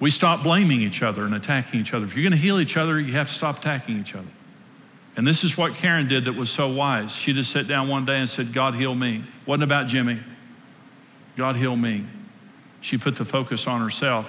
We 0.00 0.10
stop 0.10 0.42
blaming 0.42 0.80
each 0.80 1.02
other 1.02 1.24
and 1.24 1.34
attacking 1.34 1.80
each 1.80 1.94
other. 1.94 2.04
If 2.04 2.16
you're 2.16 2.24
going 2.24 2.32
to 2.32 2.38
heal 2.38 2.58
each 2.58 2.76
other, 2.76 2.98
you 2.98 3.12
have 3.12 3.28
to 3.28 3.34
stop 3.34 3.58
attacking 3.58 4.00
each 4.00 4.14
other. 4.14 4.28
And 5.16 5.26
this 5.26 5.44
is 5.44 5.56
what 5.56 5.74
Karen 5.74 6.08
did 6.08 6.24
that 6.24 6.32
was 6.32 6.50
so 6.50 6.72
wise. 6.72 7.14
She 7.14 7.32
just 7.32 7.52
sat 7.52 7.68
down 7.68 7.88
one 7.88 8.04
day 8.04 8.18
and 8.18 8.28
said, 8.28 8.52
God, 8.52 8.74
heal 8.74 8.94
me. 8.94 9.24
Wasn't 9.46 9.62
about 9.62 9.86
Jimmy. 9.86 10.18
God, 11.36 11.56
heal 11.56 11.76
me. 11.76 12.06
She 12.82 12.98
put 12.98 13.16
the 13.16 13.24
focus 13.24 13.66
on 13.66 13.80
herself. 13.80 14.28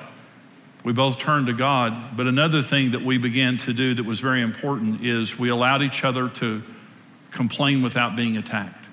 We 0.84 0.94
both 0.94 1.18
turned 1.18 1.48
to 1.48 1.54
God. 1.54 2.16
But 2.16 2.28
another 2.28 2.62
thing 2.62 2.92
that 2.92 3.02
we 3.02 3.18
began 3.18 3.58
to 3.60 3.74
do 3.74 3.94
that 3.96 4.04
was 4.04 4.20
very 4.20 4.42
important 4.42 5.04
is 5.04 5.38
we 5.38 5.50
allowed 5.50 5.82
each 5.82 6.04
other 6.04 6.30
to 6.30 6.64
complain 7.32 7.82
without 7.82 8.16
being 8.16 8.38
attacked. 8.38 8.86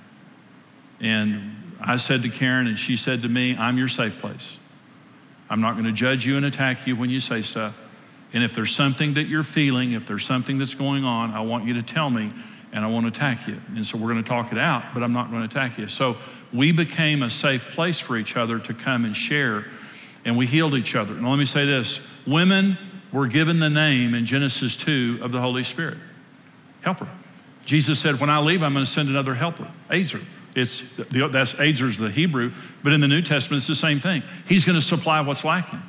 And 1.01 1.77
I 1.81 1.96
said 1.96 2.23
to 2.23 2.29
Karen, 2.29 2.66
and 2.66 2.79
she 2.79 2.96
said 2.96 3.23
to 3.23 3.29
me, 3.29 3.57
I'm 3.57 3.79
your 3.79 3.88
safe 3.88 4.20
place. 4.20 4.57
I'm 5.49 5.61
not 5.61 5.73
going 5.73 5.85
to 5.85 5.92
judge 5.92 6.25
you 6.25 6.37
and 6.37 6.46
attack 6.46 6.87
you 6.87 6.96
when 6.96 7.11
you 7.11 7.20
say 7.20 7.42
stuff. 7.42 7.79
And 8.33 8.44
if 8.44 8.55
there's 8.55 8.75
something 8.75 9.14
that 9.14 9.27
you're 9.27 9.42
feeling, 9.42 9.92
if 9.92 10.07
there's 10.07 10.25
something 10.25 10.59
that's 10.59 10.75
going 10.75 11.05
on, 11.05 11.33
I 11.33 11.40
want 11.40 11.64
you 11.64 11.75
to 11.75 11.83
tell 11.83 12.09
me 12.09 12.33
and 12.73 12.85
I 12.85 12.88
won't 12.88 13.07
attack 13.07 13.49
you. 13.49 13.61
And 13.75 13.85
so 13.85 13.99
we're 13.99 14.12
going 14.12 14.23
to 14.23 14.29
talk 14.29 14.53
it 14.53 14.59
out, 14.59 14.85
but 14.94 15.03
I'm 15.03 15.12
not 15.12 15.31
going 15.31 15.46
to 15.46 15.49
attack 15.49 15.77
you. 15.77 15.88
So 15.88 16.16
we 16.52 16.72
became 16.72 17.22
a 17.22 17.30
safe 17.30 17.68
place 17.68 17.98
for 17.98 18.16
each 18.16 18.36
other 18.36 18.58
to 18.58 18.74
come 18.74 19.04
and 19.04 19.16
share, 19.16 19.64
and 20.24 20.36
we 20.36 20.46
healed 20.46 20.74
each 20.74 20.94
other. 20.94 21.14
Now, 21.14 21.30
let 21.30 21.38
me 21.38 21.44
say 21.44 21.64
this 21.64 22.00
women 22.26 22.76
were 23.12 23.26
given 23.26 23.58
the 23.58 23.70
name 23.70 24.14
in 24.14 24.26
Genesis 24.26 24.76
2 24.76 25.20
of 25.22 25.32
the 25.32 25.40
Holy 25.40 25.64
Spirit 25.64 25.98
helper. 26.82 27.08
Jesus 27.64 27.98
said, 28.00 28.20
When 28.20 28.30
I 28.30 28.40
leave, 28.40 28.62
I'm 28.62 28.72
going 28.72 28.84
to 28.84 28.90
send 28.90 29.08
another 29.08 29.34
helper, 29.34 29.70
Ezer. 29.90 30.20
It's 30.54 30.82
that's 30.98 31.54
Ezer's 31.54 31.96
the 31.96 32.10
Hebrew, 32.10 32.52
but 32.82 32.92
in 32.92 33.00
the 33.00 33.06
New 33.06 33.22
Testament, 33.22 33.58
it's 33.58 33.68
the 33.68 33.74
same 33.74 34.00
thing. 34.00 34.22
He's 34.46 34.64
going 34.64 34.78
to 34.78 34.84
supply 34.84 35.20
what's 35.20 35.44
lacking. 35.44 35.80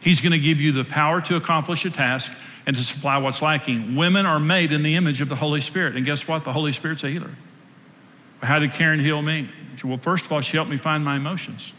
He's 0.00 0.20
going 0.20 0.32
to 0.32 0.38
give 0.38 0.60
you 0.60 0.72
the 0.72 0.84
power 0.84 1.22
to 1.22 1.36
accomplish 1.36 1.86
a 1.86 1.90
task 1.90 2.30
and 2.66 2.76
to 2.76 2.84
supply 2.84 3.16
what's 3.16 3.40
lacking. 3.40 3.96
Women 3.96 4.26
are 4.26 4.40
made 4.40 4.72
in 4.72 4.82
the 4.82 4.96
image 4.96 5.22
of 5.22 5.30
the 5.30 5.36
Holy 5.36 5.62
Spirit. 5.62 5.96
And 5.96 6.04
guess 6.04 6.28
what? 6.28 6.44
The 6.44 6.52
Holy 6.52 6.72
Spirit's 6.72 7.04
a 7.04 7.08
healer. 7.08 7.30
How 8.42 8.58
did 8.58 8.72
Karen 8.72 9.00
heal 9.00 9.22
me? 9.22 9.48
Well, 9.82 9.98
first 9.98 10.26
of 10.26 10.32
all, 10.32 10.40
she 10.40 10.56
helped 10.56 10.70
me 10.70 10.76
find 10.76 11.04
my 11.04 11.16
emotions. 11.16 11.72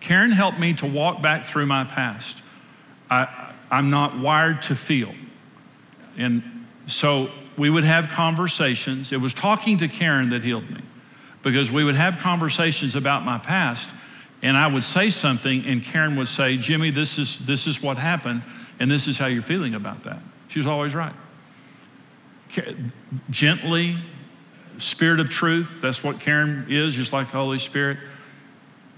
Karen 0.00 0.30
helped 0.30 0.58
me 0.58 0.72
to 0.74 0.86
walk 0.86 1.22
back 1.22 1.44
through 1.44 1.66
my 1.66 1.84
past. 1.84 2.38
I, 3.10 3.52
I'm 3.70 3.90
not 3.90 4.18
wired 4.18 4.62
to 4.62 4.74
feel. 4.74 5.14
And 6.16 6.66
so 6.86 7.30
we 7.56 7.68
would 7.70 7.84
have 7.84 8.08
conversations. 8.08 9.12
It 9.12 9.20
was 9.20 9.34
talking 9.34 9.78
to 9.78 9.88
Karen 9.88 10.30
that 10.30 10.42
healed 10.42 10.68
me 10.70 10.80
because 11.42 11.70
we 11.70 11.84
would 11.84 11.94
have 11.94 12.18
conversations 12.18 12.96
about 12.96 13.24
my 13.24 13.38
past 13.38 13.90
and 14.42 14.56
I 14.56 14.66
would 14.66 14.84
say 14.84 15.10
something, 15.10 15.66
and 15.66 15.82
Karen 15.82 16.16
would 16.16 16.28
say, 16.28 16.56
Jimmy, 16.56 16.90
this 16.90 17.18
is, 17.18 17.36
this 17.44 17.66
is 17.66 17.82
what 17.82 17.98
happened, 17.98 18.42
and 18.78 18.90
this 18.90 19.06
is 19.06 19.18
how 19.18 19.26
you're 19.26 19.42
feeling 19.42 19.74
about 19.74 20.04
that. 20.04 20.22
She 20.48 20.58
was 20.58 20.66
always 20.66 20.94
right. 20.94 21.12
Gently, 23.28 23.98
spirit 24.80 25.20
of 25.20 25.28
truth, 25.28 25.70
that's 25.80 26.02
what 26.02 26.20
Karen 26.20 26.66
is, 26.68 26.94
just 26.94 27.12
like 27.12 27.26
the 27.26 27.38
Holy 27.38 27.58
Spirit. 27.58 27.98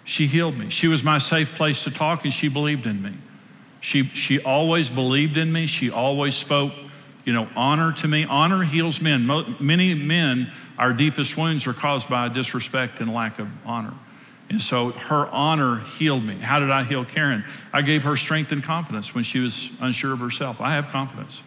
She 0.05 0.27
healed 0.27 0.57
me. 0.57 0.71
She 0.71 0.89
was 0.89 1.05
my 1.05 1.19
safe 1.19 1.55
place 1.55 1.85
to 1.85 1.91
talk, 1.91 2.25
and 2.25 2.33
she 2.33 2.49
believed 2.49 2.87
in 2.87 3.03
me. 3.03 3.13
She, 3.81 4.05
she 4.05 4.41
always 4.41 4.91
believed 4.91 5.37
in 5.37 5.53
me. 5.53 5.67
She 5.67 5.91
always 5.91 6.35
spoke, 6.35 6.73
you 7.25 7.33
know, 7.33 7.49
honor 7.57 7.93
to 7.93 8.09
me. 8.09 8.25
Honor 8.25 8.63
heals 8.63 9.01
men. 9.01 9.27
Mo- 9.27 9.55
many 9.61 9.95
men, 9.95 10.51
our 10.79 10.93
deepest 10.93 11.37
wounds 11.37 11.67
are 11.67 11.73
caused 11.73 12.09
by 12.09 12.29
disrespect 12.29 13.01
and 13.01 13.13
lack 13.13 13.39
of 13.39 13.49
honor. 13.65 13.95
And 14.51 14.61
so 14.61 14.91
her 14.91 15.27
honor 15.29 15.81
healed 15.81 16.25
me. 16.25 16.37
How 16.37 16.61
did 16.61 16.71
I 16.71 16.85
heal 16.85 17.05
Karen? 17.05 17.45
I 17.73 17.83
gave 17.83 18.03
her 18.03 18.17
strength 18.17 18.53
and 18.53 18.63
confidence 18.63 19.15
when 19.15 19.25
she 19.25 19.39
was 19.39 19.69
unsure 19.81 20.13
of 20.13 20.19
herself. 20.19 20.61
I 20.61 20.75
have 20.75 20.89
confidence. 20.89 21.43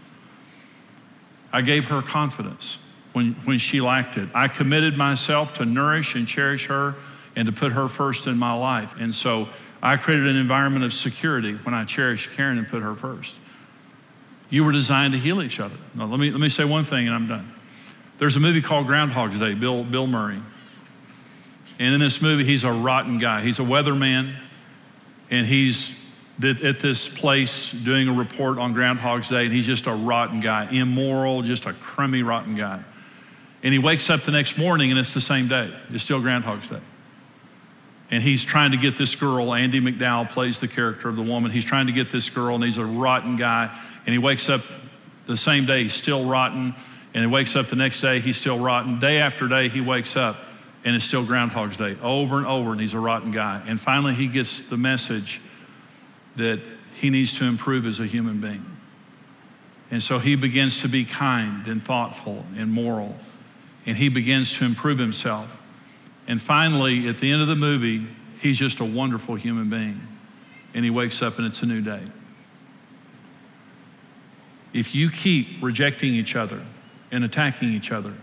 I 1.53 1.61
gave 1.61 1.85
her 1.85 2.01
confidence 2.01 2.79
when, 3.15 3.32
when 3.45 3.58
she 3.58 3.80
lacked 3.80 4.17
it. 4.17 4.28
I 4.36 4.49
committed 4.49 4.97
myself 4.97 5.54
to 5.56 5.65
nourish 5.65 6.15
and 6.15 6.28
cherish 6.28 6.65
her 6.65 6.95
and 7.38 7.45
to 7.45 7.54
put 7.54 7.71
her 7.71 7.88
first 7.88 8.28
in 8.28 8.38
my 8.38 8.54
life. 8.54 8.93
And 8.99 9.15
so 9.15 9.47
I 9.82 9.95
created 9.95 10.28
an 10.28 10.36
environment 10.36 10.84
of 10.84 10.93
security 10.93 11.54
when 11.54 11.73
I 11.73 11.86
cherished 11.86 12.32
Karen 12.32 12.58
and 12.58 12.67
put 12.67 12.82
her 12.82 12.93
first. 12.93 13.36
You 14.49 14.65
were 14.65 14.73
designed 14.73 15.13
to 15.13 15.19
heal 15.19 15.41
each 15.41 15.62
other. 15.62 15.78
Now, 15.95 16.08
let 16.08 16.19
me, 16.19 16.30
let 16.30 16.41
me 16.41 16.49
say 16.49 16.65
one 16.65 16.84
thing 16.84 17.08
and 17.08 17.15
I'm 17.15 17.28
done. 17.28 17.54
There's 18.17 18.36
a 18.36 18.39
movie 18.41 18.62
called 18.62 18.86
Groundhog's 18.86 19.39
Day, 19.39 19.54
Bill, 19.54 19.86
Bill 19.86 20.08
Murray. 20.08 20.41
And 21.80 21.93
in 21.93 22.01
this 22.01 22.21
movie, 22.21 22.43
he's 22.43 22.65
a 22.65 22.71
rotten 22.71 23.17
guy. 23.17 23.41
He's 23.41 23.60
a 23.60 23.63
weatherman, 23.63 24.36
and 25.30 25.45
he's 25.45 26.06
at 26.41 26.80
this 26.80 27.10
place 27.10 27.71
doing 27.71 28.08
a 28.08 28.13
report 28.13 28.58
on 28.58 28.73
Groundhog's 28.73 29.30
Day, 29.30 29.45
and 29.45 29.54
he's 29.54 29.65
just 29.65 29.88
a 29.88 29.93
rotten 29.93 30.39
guy, 30.41 30.69
immoral, 30.69 31.41
just 31.41 31.65
a 31.65 31.73
crummy, 31.73 32.23
rotten 32.23 32.56
guy. 32.56 32.82
And 33.65 33.73
he 33.73 33.80
wakes 33.80 34.10
up 34.10 34.23
the 34.23 34.32
next 34.32 34.58
morning, 34.58 34.91
and 34.91 34.99
it's 34.99 35.13
the 35.13 35.19
same 35.19 35.49
day. 35.49 35.75
It's 35.89 36.04
still 36.04 36.21
Groundhog's 36.21 36.69
Day. 36.69 36.80
And 38.12 38.23
he's 38.23 38.45
trying 38.45 38.71
to 38.71 38.78
get 38.78 38.95
this 38.95 39.15
girl, 39.15 39.54
Andie 39.54 39.82
MacDowell 39.82 40.30
plays 40.30 40.60
the 40.60 40.67
character 40.69 41.10
of 41.10 41.17
the 41.17 41.23
woman. 41.23 41.51
He's 41.51 41.65
trying 41.65 41.88
to 41.88 41.91
get 41.91 42.12
this 42.12 42.30
girl, 42.30 42.56
and 42.56 42.63
he's 42.63 42.78
a 42.78 42.86
rotten 42.86 43.36
guy. 43.36 43.78
And 44.06 44.13
he 44.13 44.19
wakes 44.19 44.47
up 44.47 44.62
the 45.25 45.36
same 45.36 45.65
day, 45.65 45.84
he's 45.84 45.93
still 45.93 46.23
rotten. 46.23 46.73
And 47.13 47.23
he 47.23 47.28
wakes 47.28 47.58
up 47.58 47.67
the 47.67 47.75
next 47.75 47.99
day, 47.99 48.19
he's 48.19 48.38
still 48.38 48.60
rotten. 48.60 48.99
Day 48.99 49.17
after 49.17 49.47
day, 49.49 49.67
he 49.67 49.82
wakes 49.82 50.15
up 50.15 50.38
and 50.86 50.95
it's 50.95 51.04
still 51.04 51.25
Groundhog's 51.25 51.78
Day 51.78 51.97
over 52.01 52.38
and 52.38 52.45
over, 52.45 52.71
and 52.71 52.80
he's 52.80 52.93
a 52.93 52.99
rotten 52.99 53.32
guy. 53.32 53.62
And 53.65 53.82
finally, 53.82 54.13
he 54.13 54.28
gets 54.28 54.60
the 54.60 54.78
message 54.78 55.41
that 56.36 56.62
he 56.93 57.10
needs 57.10 57.39
to 57.39 57.45
improve 57.45 57.88
as 57.88 57.99
a 57.99 58.06
human 58.06 58.39
being. 58.39 58.63
And 59.89 60.01
so 60.01 60.19
he 60.19 60.36
begins 60.36 60.82
to 60.82 60.88
be 60.88 61.04
kind 61.04 61.67
and 61.67 61.84
thoughtful 61.84 62.45
and 62.56 62.71
moral, 62.71 63.15
and 63.85 63.95
he 63.97 64.09
begins 64.09 64.57
to 64.57 64.65
improve 64.65 64.97
himself. 64.97 65.61
And 66.27 66.41
finally, 66.41 67.07
at 67.07 67.19
the 67.19 67.31
end 67.31 67.41
of 67.41 67.47
the 67.47 67.55
movie, 67.55 68.07
he's 68.39 68.57
just 68.57 68.79
a 68.79 68.85
wonderful 68.85 69.35
human 69.35 69.69
being, 69.69 70.01
and 70.73 70.83
he 70.83 70.91
wakes 70.91 71.21
up 71.21 71.37
and 71.37 71.45
it's 71.45 71.61
a 71.61 71.65
new 71.65 71.81
day. 71.81 72.01
If 74.73 74.93
you 74.93 75.09
keep 75.09 75.61
rejecting 75.61 76.13
each 76.13 76.35
other 76.35 76.61
and 77.11 77.23
attacking 77.23 77.69
each 77.69 77.91
other, 77.91 78.13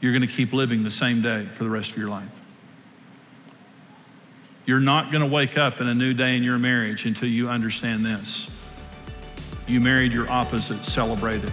you're 0.00 0.12
going 0.12 0.26
to 0.26 0.32
keep 0.32 0.52
living 0.52 0.82
the 0.82 0.90
same 0.90 1.22
day 1.22 1.46
for 1.54 1.64
the 1.64 1.70
rest 1.70 1.92
of 1.92 1.96
your 1.96 2.08
life. 2.08 2.28
You're 4.66 4.80
not 4.80 5.10
going 5.10 5.22
to 5.22 5.28
wake 5.28 5.56
up 5.56 5.80
in 5.80 5.88
a 5.88 5.94
new 5.94 6.12
day 6.12 6.36
in 6.36 6.42
your 6.42 6.58
marriage 6.58 7.06
until 7.06 7.28
you 7.28 7.48
understand 7.48 8.04
this. 8.04 8.50
You 9.66 9.80
married 9.80 10.12
your 10.12 10.30
opposite, 10.30 10.84
celebrate 10.84 11.42
it. 11.42 11.52